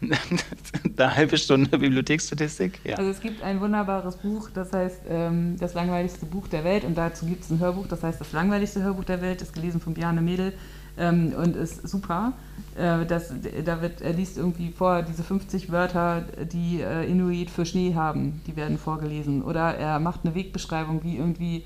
eine 0.98 1.16
halbe 1.16 1.36
Stunde 1.36 1.78
Bibliotheksstatistik. 1.78 2.78
Ja. 2.84 2.96
Also 2.96 3.10
es 3.10 3.20
gibt 3.20 3.42
ein 3.42 3.60
wunderbares 3.60 4.16
Buch, 4.16 4.50
das 4.54 4.72
heißt 4.72 5.02
ähm, 5.08 5.56
Das 5.58 5.74
langweiligste 5.74 6.26
Buch 6.26 6.46
der 6.46 6.62
Welt 6.62 6.84
und 6.84 6.96
dazu 6.96 7.26
gibt 7.26 7.42
es 7.42 7.50
ein 7.50 7.58
Hörbuch, 7.58 7.86
das 7.88 8.02
heißt 8.02 8.20
Das 8.20 8.32
langweiligste 8.32 8.82
Hörbuch 8.82 9.04
der 9.04 9.20
Welt, 9.20 9.42
ist 9.42 9.52
gelesen 9.52 9.80
von 9.80 9.94
Bjarne 9.94 10.20
Mädel 10.20 10.52
ähm, 10.96 11.32
und 11.36 11.56
ist 11.56 11.88
super. 11.88 12.34
Äh, 12.76 13.06
das, 13.06 13.32
da 13.64 13.82
wird, 13.82 14.00
er 14.00 14.12
liest 14.12 14.38
irgendwie 14.38 14.70
vor, 14.70 15.02
diese 15.02 15.24
50 15.24 15.72
Wörter, 15.72 16.22
die 16.52 16.80
äh, 16.80 17.10
Inuit 17.10 17.50
für 17.50 17.66
Schnee 17.66 17.94
haben, 17.94 18.42
die 18.46 18.56
werden 18.56 18.78
vorgelesen. 18.78 19.42
Oder 19.42 19.76
er 19.76 19.98
macht 19.98 20.20
eine 20.24 20.34
Wegbeschreibung, 20.34 21.02
wie 21.02 21.16
irgendwie 21.16 21.64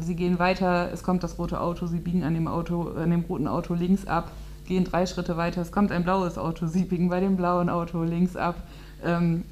sie 0.00 0.16
gehen 0.16 0.38
weiter, 0.38 0.90
es 0.92 1.02
kommt 1.02 1.22
das 1.22 1.38
rote 1.38 1.60
Auto, 1.60 1.86
sie 1.86 1.98
biegen 1.98 2.24
an 2.24 2.34
dem 2.34 2.48
Auto, 2.48 2.92
an 2.96 3.10
dem 3.10 3.22
roten 3.22 3.48
Auto 3.48 3.74
links 3.74 4.06
ab, 4.06 4.32
gehen 4.66 4.84
drei 4.84 5.06
Schritte 5.06 5.36
weiter, 5.36 5.60
es 5.60 5.72
kommt 5.72 5.92
ein 5.92 6.04
blaues 6.04 6.38
Auto, 6.38 6.66
sie 6.66 6.84
biegen 6.84 7.08
bei 7.08 7.20
dem 7.20 7.36
blauen 7.36 7.68
Auto 7.68 8.02
links 8.02 8.36
ab. 8.36 8.56
Ähm, 9.04 9.44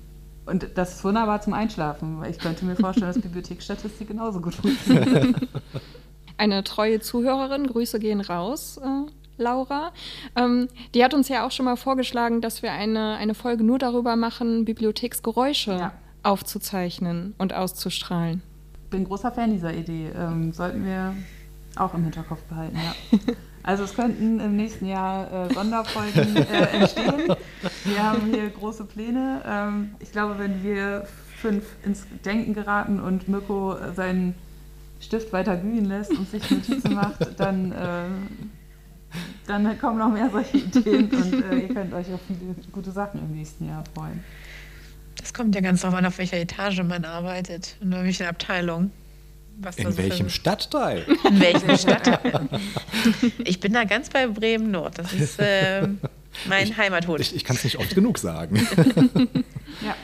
und 0.47 0.67
das 0.75 0.95
ist 0.95 1.05
wunderbar 1.05 1.41
zum 1.41 1.53
Einschlafen, 1.53 2.21
weil 2.21 2.31
ich 2.31 2.39
könnte 2.39 2.65
mir 2.65 2.77
vorstellen, 2.77 3.13
dass 3.13 3.23
Bibliotheksstatistik 3.23 4.09
genauso 4.09 4.41
gut 4.41 4.55
funktioniert. 4.55 5.37
Eine 6.37 6.65
treue 6.65 7.01
Zuhörerin, 7.01 7.67
Grüße 7.67 7.99
gehen 7.99 8.21
raus. 8.21 8.81
Äh, 8.83 9.11
Laura. 9.37 9.93
Ähm, 10.37 10.69
die 10.95 11.05
hat 11.05 11.15
uns 11.15 11.29
ja 11.29 11.47
auch 11.47 11.51
schon 11.51 11.65
mal 11.65 11.77
vorgeschlagen, 11.77 12.41
dass 12.41 12.63
wir 12.63 12.73
eine, 12.73 13.17
eine 13.17 13.35
Folge 13.35 13.65
nur 13.65 13.79
darüber 13.79 14.15
machen, 14.17 14.67
Bibliotheksgeräusche 14.67 15.73
ja. 15.73 15.93
aufzuzeichnen 16.23 17.35
und 17.39 17.55
auszustrahlen 17.55 18.43
bin 18.91 19.05
großer 19.05 19.33
Fan 19.33 19.53
dieser 19.53 19.73
Idee. 19.73 20.11
Ähm, 20.17 20.53
sollten 20.53 20.85
wir 20.85 21.15
auch 21.77 21.95
im 21.95 22.03
Hinterkopf 22.05 22.43
behalten, 22.43 22.77
ja. 22.77 23.19
Also 23.63 23.85
es 23.85 23.95
könnten 23.95 24.41
im 24.41 24.57
nächsten 24.57 24.87
Jahr 24.87 25.31
äh, 25.31 25.53
Sonderfolgen 25.53 26.35
äh, 26.37 26.79
entstehen. 26.79 27.37
Wir 27.85 28.03
haben 28.03 28.23
hier 28.33 28.49
große 28.49 28.85
Pläne. 28.85 29.43
Ähm, 29.47 29.91
ich 30.01 30.13
glaube, 30.13 30.39
wenn 30.39 30.65
wir 30.65 31.07
fünf 31.37 31.65
ins 31.85 32.07
Denken 32.25 32.55
geraten 32.55 33.01
und 33.01 33.29
Mirko 33.29 33.77
seinen 33.95 34.35
Stift 34.99 35.33
weiter 35.33 35.57
glühen 35.57 35.85
lässt 35.85 36.11
und 36.11 36.29
sich 36.29 36.51
Notizen 36.51 36.95
macht, 36.95 37.39
dann, 37.39 37.73
äh, 37.73 38.05
dann 39.47 39.79
kommen 39.79 39.99
noch 39.99 40.11
mehr 40.11 40.31
solche 40.31 40.57
Ideen 40.57 41.11
und 41.11 41.45
äh, 41.45 41.59
ihr 41.59 41.75
könnt 41.75 41.93
euch 41.93 42.13
auf 42.13 42.21
viele 42.27 42.55
gute 42.73 42.93
Sachen 42.93 43.21
im 43.21 43.37
nächsten 43.37 43.69
Jahr 43.69 43.85
freuen. 43.95 44.25
Es 45.23 45.35
kommt 45.35 45.55
ja 45.55 45.61
ganz 45.61 45.83
darauf 45.83 45.97
an, 45.97 46.07
auf 46.07 46.19
welcher 46.19 46.39
Etage 46.39 46.83
man 46.83 47.05
arbeitet 47.05 47.77
und 47.81 47.93
in 47.93 48.05
welcher 48.05 48.29
Abteilung. 48.29 48.91
in 49.77 49.97
welchem 49.97 50.27
für... 50.27 50.31
Stadtteil? 50.31 51.05
In 51.29 51.41
welchem 51.41 51.77
Stadtteil? 51.77 52.49
ich 53.45 53.61
bin 53.61 53.73
da 53.73 53.85
ganz 53.85 54.09
bei 54.11 54.27
Bremen 54.27 54.71
Nord. 54.71 54.99
Das 54.99 55.13
ist 55.13 55.39
äh, 55.39 55.87
mein 56.47 56.69
ich, 56.69 56.77
Heimathof. 56.77 57.21
Ich, 57.21 57.35
ich 57.35 57.45
kann 57.45 57.57
es 57.57 57.65
nicht 57.65 57.79
oft 57.79 57.95
genug 57.95 58.19
sagen. 58.19 58.57
ja. 59.85 59.95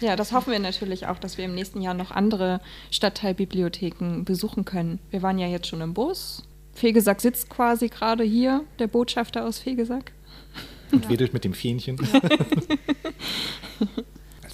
Ja, 0.00 0.16
das 0.16 0.32
hoffen 0.32 0.52
wir 0.52 0.58
natürlich 0.58 1.06
auch, 1.06 1.18
dass 1.18 1.38
wir 1.38 1.44
im 1.44 1.54
nächsten 1.54 1.80
Jahr 1.80 1.94
noch 1.94 2.10
andere 2.10 2.60
Stadtteilbibliotheken 2.90 4.24
besuchen 4.24 4.64
können. 4.64 4.98
Wir 5.10 5.22
waren 5.22 5.38
ja 5.38 5.46
jetzt 5.46 5.68
schon 5.68 5.80
im 5.80 5.94
Bus. 5.94 6.42
Fegesack 6.74 7.20
sitzt 7.20 7.48
quasi 7.48 7.88
gerade 7.88 8.24
hier, 8.24 8.64
der 8.78 8.88
Botschafter 8.88 9.46
aus 9.46 9.60
Fegesack. 9.60 10.12
Und 10.92 11.04
ja. 11.04 11.10
wedelt 11.10 11.32
mit 11.32 11.44
dem 11.44 11.54
Fähnchen. 11.54 11.96
Ja. 12.12 12.20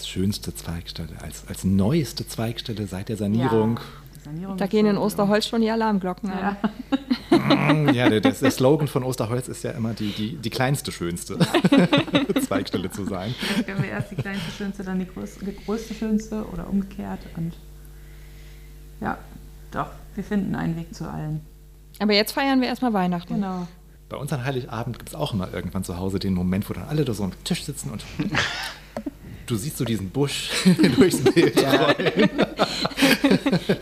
Als 0.01 0.09
schönste 0.09 0.55
Zweigstelle, 0.55 1.11
als, 1.21 1.47
als 1.47 1.63
neueste 1.63 2.27
Zweigstelle 2.27 2.87
seit 2.87 3.11
der 3.11 3.19
Sanierung. 3.19 3.77
Ja. 3.77 4.25
Sanierung 4.25 4.57
da 4.57 4.67
gehen 4.67 4.87
in 4.87 4.97
Osterholz 4.97 5.47
schon 5.47 5.61
die 5.61 5.71
Alarmglocken 5.71 6.31
ja. 6.31 6.57
an. 7.31 7.95
ja, 7.95 8.09
der, 8.09 8.21
der, 8.21 8.33
der, 8.33 8.51
Slogan 8.51 8.89
von 8.89 9.03
Osterholz 9.03 9.49
ist 9.49 9.63
ja 9.63 9.73
immer 9.73 9.93
die, 9.93 10.13
die, 10.13 10.37
die 10.37 10.51
kleinste, 10.51 10.91
schönste 10.91 11.39
Zweigstelle 12.47 12.91
zu 12.91 13.05
sein. 13.05 13.35
Vielleicht 13.39 13.69
werden 13.69 13.83
wir 13.83 13.91
erst 13.91 14.11
die 14.11 14.17
kleinste, 14.17 14.51
schönste, 14.51 14.85
dann 14.85 15.01
die 15.01 15.07
größte, 15.07 15.45
die 15.45 15.57
größte, 15.65 15.93
schönste 15.93 16.47
oder 16.51 16.67
umgekehrt. 16.69 17.21
Und 17.37 17.53
ja, 19.03 19.19
doch, 19.71 19.89
wir 20.15 20.25
finden 20.25 20.55
einen 20.55 20.77
Weg 20.77 20.95
zu 20.95 21.11
allen. 21.11 21.43
Aber 21.99 22.15
jetzt 22.15 22.33
feiern 22.33 22.63
wir 22.63 22.69
erstmal 22.69 22.95
Weihnachten. 22.95 23.35
Genau. 23.35 23.69
Bei 24.09 24.17
uns 24.17 24.33
an 24.33 24.45
Heiligabend 24.45 24.99
gibt 24.99 25.11
es 25.11 25.15
auch 25.15 25.35
immer 25.35 25.53
irgendwann 25.53 25.85
zu 25.85 25.99
Hause 25.99 26.19
den 26.19 26.33
Moment, 26.33 26.69
wo 26.71 26.75
dann 26.75 26.85
alle 26.85 27.05
da 27.05 27.13
so 27.13 27.25
am 27.25 27.33
Tisch 27.45 27.65
sitzen 27.65 27.91
und 27.91 28.03
du 29.51 29.57
siehst 29.57 29.79
so 29.79 29.85
diesen 29.85 30.11
Busch 30.11 30.51
durchs 30.97 31.19
Bild 31.23 31.61
ja. 31.61 31.93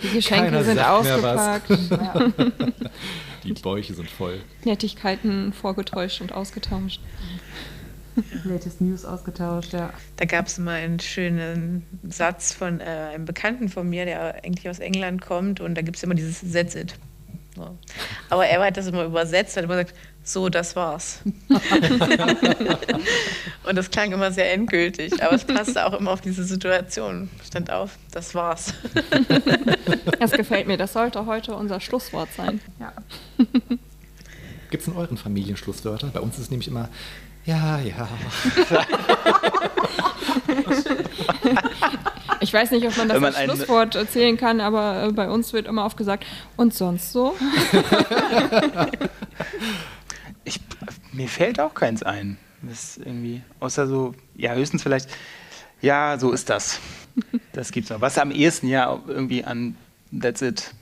Die 0.03 0.15
Geschenke 0.15 0.47
Keiner 0.47 0.65
sind 0.65 0.79
ausgepackt. 0.79 1.71
Ja. 1.91 2.33
Die 3.45 3.53
Bäuche 3.53 3.95
sind 3.95 4.11
voll. 4.11 4.41
Nettigkeiten 4.65 5.53
vorgetäuscht 5.53 6.21
und 6.21 6.33
ausgetauscht. 6.33 7.01
Latest 8.45 8.81
News 8.81 9.05
ausgetauscht, 9.05 9.73
ja. 9.73 9.93
Da 10.17 10.25
gab 10.25 10.47
es 10.47 10.59
mal 10.59 10.75
einen 10.75 10.99
schönen 10.99 11.87
Satz 12.09 12.53
von 12.53 12.81
äh, 12.81 12.85
einem 12.85 13.25
Bekannten 13.25 13.69
von 13.69 13.89
mir, 13.89 14.05
der 14.05 14.45
eigentlich 14.45 14.69
aus 14.69 14.81
England 14.81 15.21
kommt 15.21 15.61
und 15.61 15.77
da 15.77 15.83
gibt 15.83 15.97
es 15.97 16.03
immer 16.03 16.15
dieses 16.15 16.41
That's 16.53 16.75
it. 16.75 16.95
So. 17.55 17.77
Aber 18.31 18.47
er 18.47 18.61
hat 18.61 18.77
das 18.77 18.87
immer 18.87 19.05
übersetzt, 19.05 19.57
hat 19.57 19.65
immer 19.65 19.77
gesagt, 19.77 19.97
so, 20.33 20.49
das 20.49 20.77
war's. 20.77 21.21
und 23.65 23.77
das 23.77 23.91
klang 23.91 24.13
immer 24.13 24.31
sehr 24.31 24.53
endgültig, 24.53 25.23
aber 25.23 25.35
es 25.35 25.45
passte 25.45 25.87
auch 25.87 25.95
immer 25.95 26.13
auf 26.13 26.21
diese 26.21 26.45
Situation. 26.45 27.31
Stand 27.47 27.71
auf, 27.71 27.99
das 28.13 28.35
war's. 28.35 28.75
Das 30.19 30.33
gefällt 30.33 30.67
mir, 30.67 30.77
das 30.77 30.93
sollte 30.95 31.27
heute 31.27 31.55
unser 31.55 31.81
Schlusswort 31.81 32.29
sein. 32.37 32.61
ja. 32.81 32.93
Gibt 34.71 34.83
es 34.83 34.89
in 34.89 34.97
euren 34.97 35.17
Familien 35.17 35.57
Schlusswörter? 35.57 36.09
Bei 36.09 36.21
uns 36.21 36.35
ist 36.35 36.43
es 36.43 36.51
nämlich 36.51 36.69
immer, 36.69 36.89
ja, 37.45 37.79
ja. 37.79 38.09
Ich 42.41 42.53
weiß 42.53 42.71
nicht, 42.71 42.87
ob 42.87 42.97
man 42.97 43.09
das 43.09 43.21
man 43.21 43.35
als 43.35 43.45
Schlusswort 43.45 43.95
erzählen 43.95 44.37
kann, 44.37 44.61
aber 44.61 45.05
äh, 45.09 45.13
bei 45.13 45.29
uns 45.29 45.53
wird 45.53 45.67
immer 45.67 45.85
oft 45.85 45.97
gesagt, 45.97 46.25
und 46.57 46.73
sonst 46.73 47.13
so? 47.13 47.35
Mir 51.19 51.29
fällt 51.29 51.59
auch 51.59 51.75
keins 51.75 52.05
ein. 52.05 52.39
Das 52.63 52.97
irgendwie, 52.97 53.43
außer 53.59 53.89
so, 53.89 54.15
ja, 54.37 54.55
höchstens 54.55 54.85
vielleicht, 54.85 55.11
ja, 55.81 56.17
so 56.19 56.31
ist 56.33 56.49
das. 56.49 56.81
Das 57.53 57.73
gibt's 57.73 57.91
noch. 57.91 58.01
Was 58.01 58.17
am 58.19 58.31
ehesten 58.31 58.69
ja 58.69 58.97
irgendwie 59.09 59.43
an 59.43 59.77
That's 60.17 60.41
it 60.41 60.73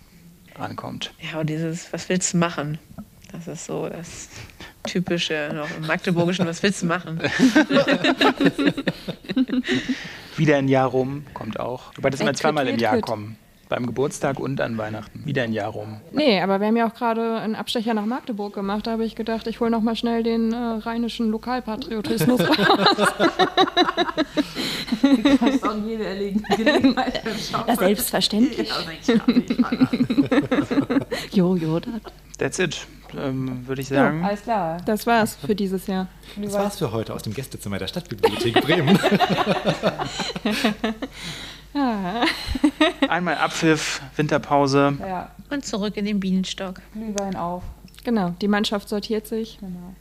rankommt. 0.57 1.15
Ja, 1.19 1.41
und 1.41 1.49
dieses, 1.49 1.91
was 1.95 2.11
willst 2.11 2.35
du 2.35 2.37
machen? 2.37 2.77
Das 3.33 3.49
ist 3.49 3.65
so 3.65 3.89
das 3.89 4.29
typische 4.83 5.53
noch 5.55 5.75
im 5.75 5.87
Magdeburgischen, 5.87 6.47
was 6.47 6.63
willst 6.63 6.83
du 6.83 6.87
machen? 6.87 7.19
Wieder 10.37 10.59
ein 10.59 10.69
Jahr 10.69 10.89
rum 10.89 11.25
kommt 11.33 11.59
auch. 11.59 11.97
Wobei 11.97 12.11
das 12.11 12.21
immer 12.21 12.35
zweimal 12.35 12.69
im 12.69 12.79
Jahr 12.79 13.01
kommen. 13.01 13.39
Beim 13.69 13.85
Geburtstag 13.87 14.39
und 14.39 14.61
an 14.61 14.79
Weihnachten. 14.79 15.27
Wieder 15.27 15.43
ein 15.43 15.53
Jahr 15.53 15.71
rum. 15.71 16.01
Nee, 16.13 16.41
aber 16.41 16.61
wir 16.61 16.69
haben 16.69 16.77
ja 16.77 16.87
auch 16.89 16.95
gerade 16.95 17.39
einen 17.41 17.57
Abstecher 17.57 17.95
nach 17.95 18.07
Magdeburg 18.07 18.55
gemacht. 18.55 18.87
Da 18.87 18.93
habe 18.93 19.05
ich 19.05 19.17
gedacht, 19.17 19.49
ich 19.49 19.59
hole 19.59 19.73
noch 19.73 19.81
mal 19.81 19.97
schnell 19.97 20.23
den 20.23 20.53
äh, 20.53 20.57
rheinischen 20.57 21.31
Lokalpatriotismus 21.31 22.41
raus. 22.49 22.57
Kannst 25.41 25.65
auch 25.67 25.75
in 25.75 25.89
jede 25.89 26.05
erlegen- 26.07 26.45
Gelegenheit 26.57 27.23
schauen. 27.51 27.77
selbstverständlich. 27.77 28.71
Ja, 29.09 29.17
mal. 29.59 29.89
Jojo, 31.33 31.81
das. 31.81 31.91
That's 32.39 32.59
it, 32.61 32.87
ähm, 33.19 33.67
würde 33.67 33.83
ich 33.83 33.89
sagen. 33.89 34.25
Alles 34.25 34.43
klar. 34.43 34.77
Das 34.87 35.07
war's 35.09 35.37
für 35.45 35.57
dieses 35.57 35.89
Jahr. 35.89 36.07
Das 36.41 36.53
war's 36.53 36.79
für 36.79 36.93
heute 36.93 37.15
aus 37.15 37.23
dem 37.23 37.35
Gästezimmer 37.35 37.79
der 37.79 37.89
Stadtbibliothek 37.89 38.61
Bremen. 38.61 38.97
Einmal 43.09 43.37
Abpfiff, 43.37 44.01
Winterpause. 44.17 44.97
Ja, 45.01 45.31
Und 45.51 45.65
zurück 45.65 45.97
in 45.97 46.05
den 46.05 46.21
Bienenstock. 46.21 46.81
Glühwein 46.93 47.37
auf. 47.37 47.63
Genau, 48.05 48.35
die 48.41 48.49
Mannschaft 48.49 48.89
sortiert 48.89 49.27
sich. 49.27 49.59
Genau. 49.61 49.95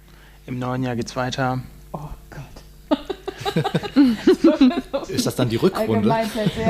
Im 0.48 0.60
neuen 0.60 0.84
Jahr 0.84 0.96
geht's 0.96 1.16
weiter. 1.16 1.62
Oh 1.92 2.10
Gott. 2.30 2.42
Ist 5.10 5.26
das 5.26 5.36
dann 5.36 5.50
die 5.50 5.56
Rückrunde? 5.56 6.14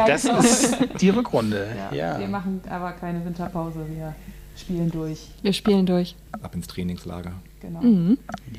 Das 0.07 0.23
genau. 0.23 0.39
ist 0.39 0.77
die 0.99 1.09
Rückrunde. 1.09 1.67
ja. 1.91 1.95
Ja. 1.95 2.19
Wir 2.19 2.27
machen 2.27 2.61
aber 2.69 2.91
keine 2.93 3.23
Winterpause. 3.25 3.85
Wir 3.89 4.15
spielen 4.55 4.91
durch. 4.91 5.27
Wir 5.41 5.53
spielen 5.53 5.85
durch. 5.85 6.15
Ab 6.31 6.55
ins 6.55 6.67
Trainingslager. 6.67 7.33
Genau. 7.61 7.81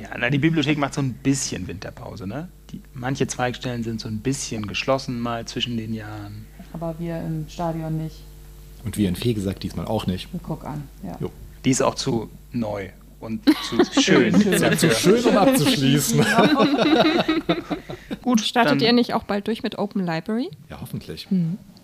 Ja, 0.00 0.08
na, 0.18 0.30
die 0.30 0.38
Bibliothek 0.38 0.78
macht 0.78 0.94
so 0.94 1.00
ein 1.00 1.12
bisschen 1.14 1.68
Winterpause. 1.68 2.26
Ne? 2.26 2.48
Die, 2.70 2.80
manche 2.94 3.26
Zweigstellen 3.26 3.82
sind 3.82 4.00
so 4.00 4.08
ein 4.08 4.18
bisschen 4.18 4.66
geschlossen 4.66 5.20
mal 5.20 5.46
zwischen 5.46 5.76
den 5.76 5.94
Jahren. 5.94 6.46
Aber 6.72 6.94
wir 6.98 7.20
im 7.20 7.46
Stadion 7.48 8.02
nicht. 8.02 8.16
Und 8.84 8.96
wie 8.96 9.06
in 9.06 9.16
Fee 9.16 9.34
gesagt, 9.34 9.62
diesmal 9.62 9.86
auch 9.86 10.06
nicht. 10.06 10.32
Wir 10.32 10.40
guck 10.42 10.64
an. 10.64 10.84
Ja. 11.02 11.16
Jo. 11.20 11.30
Die 11.64 11.70
ist 11.70 11.82
auch 11.82 11.94
zu 11.94 12.30
neu 12.52 12.90
und 13.26 13.44
zu 13.64 13.84
schön. 14.00 14.32
Dafür. 14.32 14.90
Schön, 14.92 15.24
um 15.24 15.36
abzuschließen. 15.36 16.24
Gut, 18.22 18.40
Startet 18.40 18.80
dann, 18.80 18.80
ihr 18.80 18.92
nicht 18.92 19.14
auch 19.14 19.24
bald 19.24 19.46
durch 19.46 19.62
mit 19.62 19.78
Open 19.78 20.04
Library? 20.04 20.50
Ja, 20.70 20.80
hoffentlich. 20.80 21.28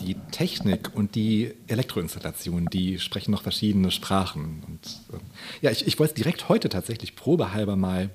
Die 0.00 0.16
Technik 0.30 0.90
und 0.94 1.14
die 1.14 1.52
Elektroinstallation, 1.66 2.66
die 2.66 2.98
sprechen 2.98 3.32
noch 3.32 3.42
verschiedene 3.42 3.90
Sprachen. 3.90 4.62
Und, 4.66 5.16
äh, 5.16 5.20
ja, 5.60 5.70
ich, 5.70 5.86
ich 5.86 5.98
wollte 5.98 6.12
es 6.12 6.14
direkt 6.14 6.48
heute 6.48 6.68
tatsächlich 6.68 7.16
probehalber 7.16 7.76
mal, 7.76 8.10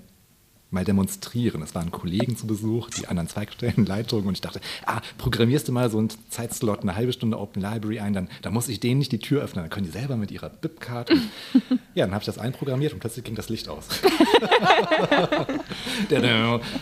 mal 0.70 0.84
demonstrieren. 0.84 1.62
Es 1.62 1.76
waren 1.76 1.92
Kollegen 1.92 2.36
zu 2.36 2.48
Besuch, 2.48 2.90
die 2.90 3.08
anderen 3.08 3.30
Zweigstellenleitungen 3.30 4.28
und 4.28 4.34
ich 4.34 4.42
dachte, 4.42 4.60
ah, 4.86 5.02
programmierst 5.18 5.68
du 5.68 5.72
mal 5.72 5.90
so 5.90 5.98
einen 5.98 6.10
Zeitslot, 6.30 6.82
eine 6.82 6.96
halbe 6.96 7.14
Stunde 7.14 7.40
Open 7.40 7.62
Library 7.62 8.00
ein, 8.00 8.14
dann, 8.14 8.30
dann 8.42 8.54
muss 8.54 8.68
ich 8.68 8.80
denen 8.80 9.00
nicht 9.00 9.12
die 9.12 9.20
Tür 9.20 9.44
öffnen, 9.44 9.64
dann 9.64 9.70
können 9.70 9.86
die 9.86 9.92
selber 9.92 10.18
mit 10.18 10.32
ihrer 10.32 10.50
Bipcard. 10.50 11.12
Und, 11.12 11.22
ja, 11.96 12.06
dann 12.06 12.14
habe 12.14 12.22
ich 12.22 12.26
das 12.26 12.38
einprogrammiert 12.38 12.94
und 12.94 13.00
plötzlich 13.00 13.24
ging 13.24 13.36
das 13.36 13.50
Licht 13.50 13.70
aus. 13.70 13.88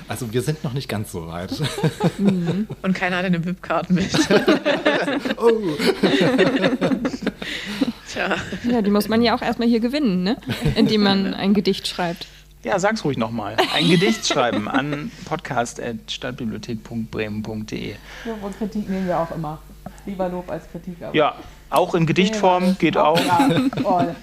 Also 0.08 0.32
wir 0.34 0.42
sind 0.42 0.64
noch 0.64 0.74
nicht 0.74 0.88
ganz 0.88 1.12
so 1.12 1.28
weit. 1.28 1.52
Und 2.18 2.94
keiner 2.94 3.18
hat 3.18 3.26
eine 3.26 3.40
BIP-Karte 3.40 3.94
mit. 3.94 4.10
Oh. 5.38 5.76
Tja. 8.12 8.36
Ja, 8.70 8.82
die 8.82 8.92
muss 8.92 9.08
man 9.08 9.22
ja 9.22 9.36
auch 9.36 9.42
erstmal 9.42 9.68
hier 9.68 9.80
gewinnen, 9.80 10.24
ne? 10.24 10.38
Indem 10.76 11.04
man 11.04 11.34
ein 11.34 11.54
Gedicht 11.54 11.88
schreibt. 11.88 12.28
Ja, 12.66 12.78
sag's 12.80 13.04
ruhig 13.06 13.18
nochmal. 13.18 13.56
Ein 13.74 13.88
Gedicht 13.88 14.28
schreiben 14.34 14.68
an 14.68 15.12
podcast.stadtbibliothek.bremen.de. 15.26 17.96
Lob 18.26 18.44
und 18.44 18.58
Kritik 18.58 18.90
nehmen 18.90 19.08
wir 19.08 19.20
auch 19.20 19.32
immer. 19.32 19.60
Lieber 20.06 20.30
Lob 20.30 20.50
als 20.50 20.70
Kritik. 20.72 21.02
Aber 21.02 21.16
Ja, 21.16 21.36
auch 21.70 21.96
in 21.96 22.06
Gedichtform 22.06 22.78
geht 22.78 22.98
auch. 22.98 23.20
Ja, 23.20 23.50
voll. 23.82 24.16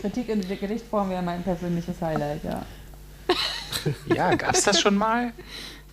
Kritik 0.00 0.28
in 0.28 0.46
der 0.46 0.56
Gedichtform 0.56 1.10
wäre 1.10 1.22
mein 1.22 1.42
persönliches 1.42 2.00
Highlight, 2.00 2.44
ja. 2.44 2.62
Ja, 4.14 4.34
gab's 4.34 4.62
das 4.64 4.80
schon 4.80 4.96
mal? 4.96 5.32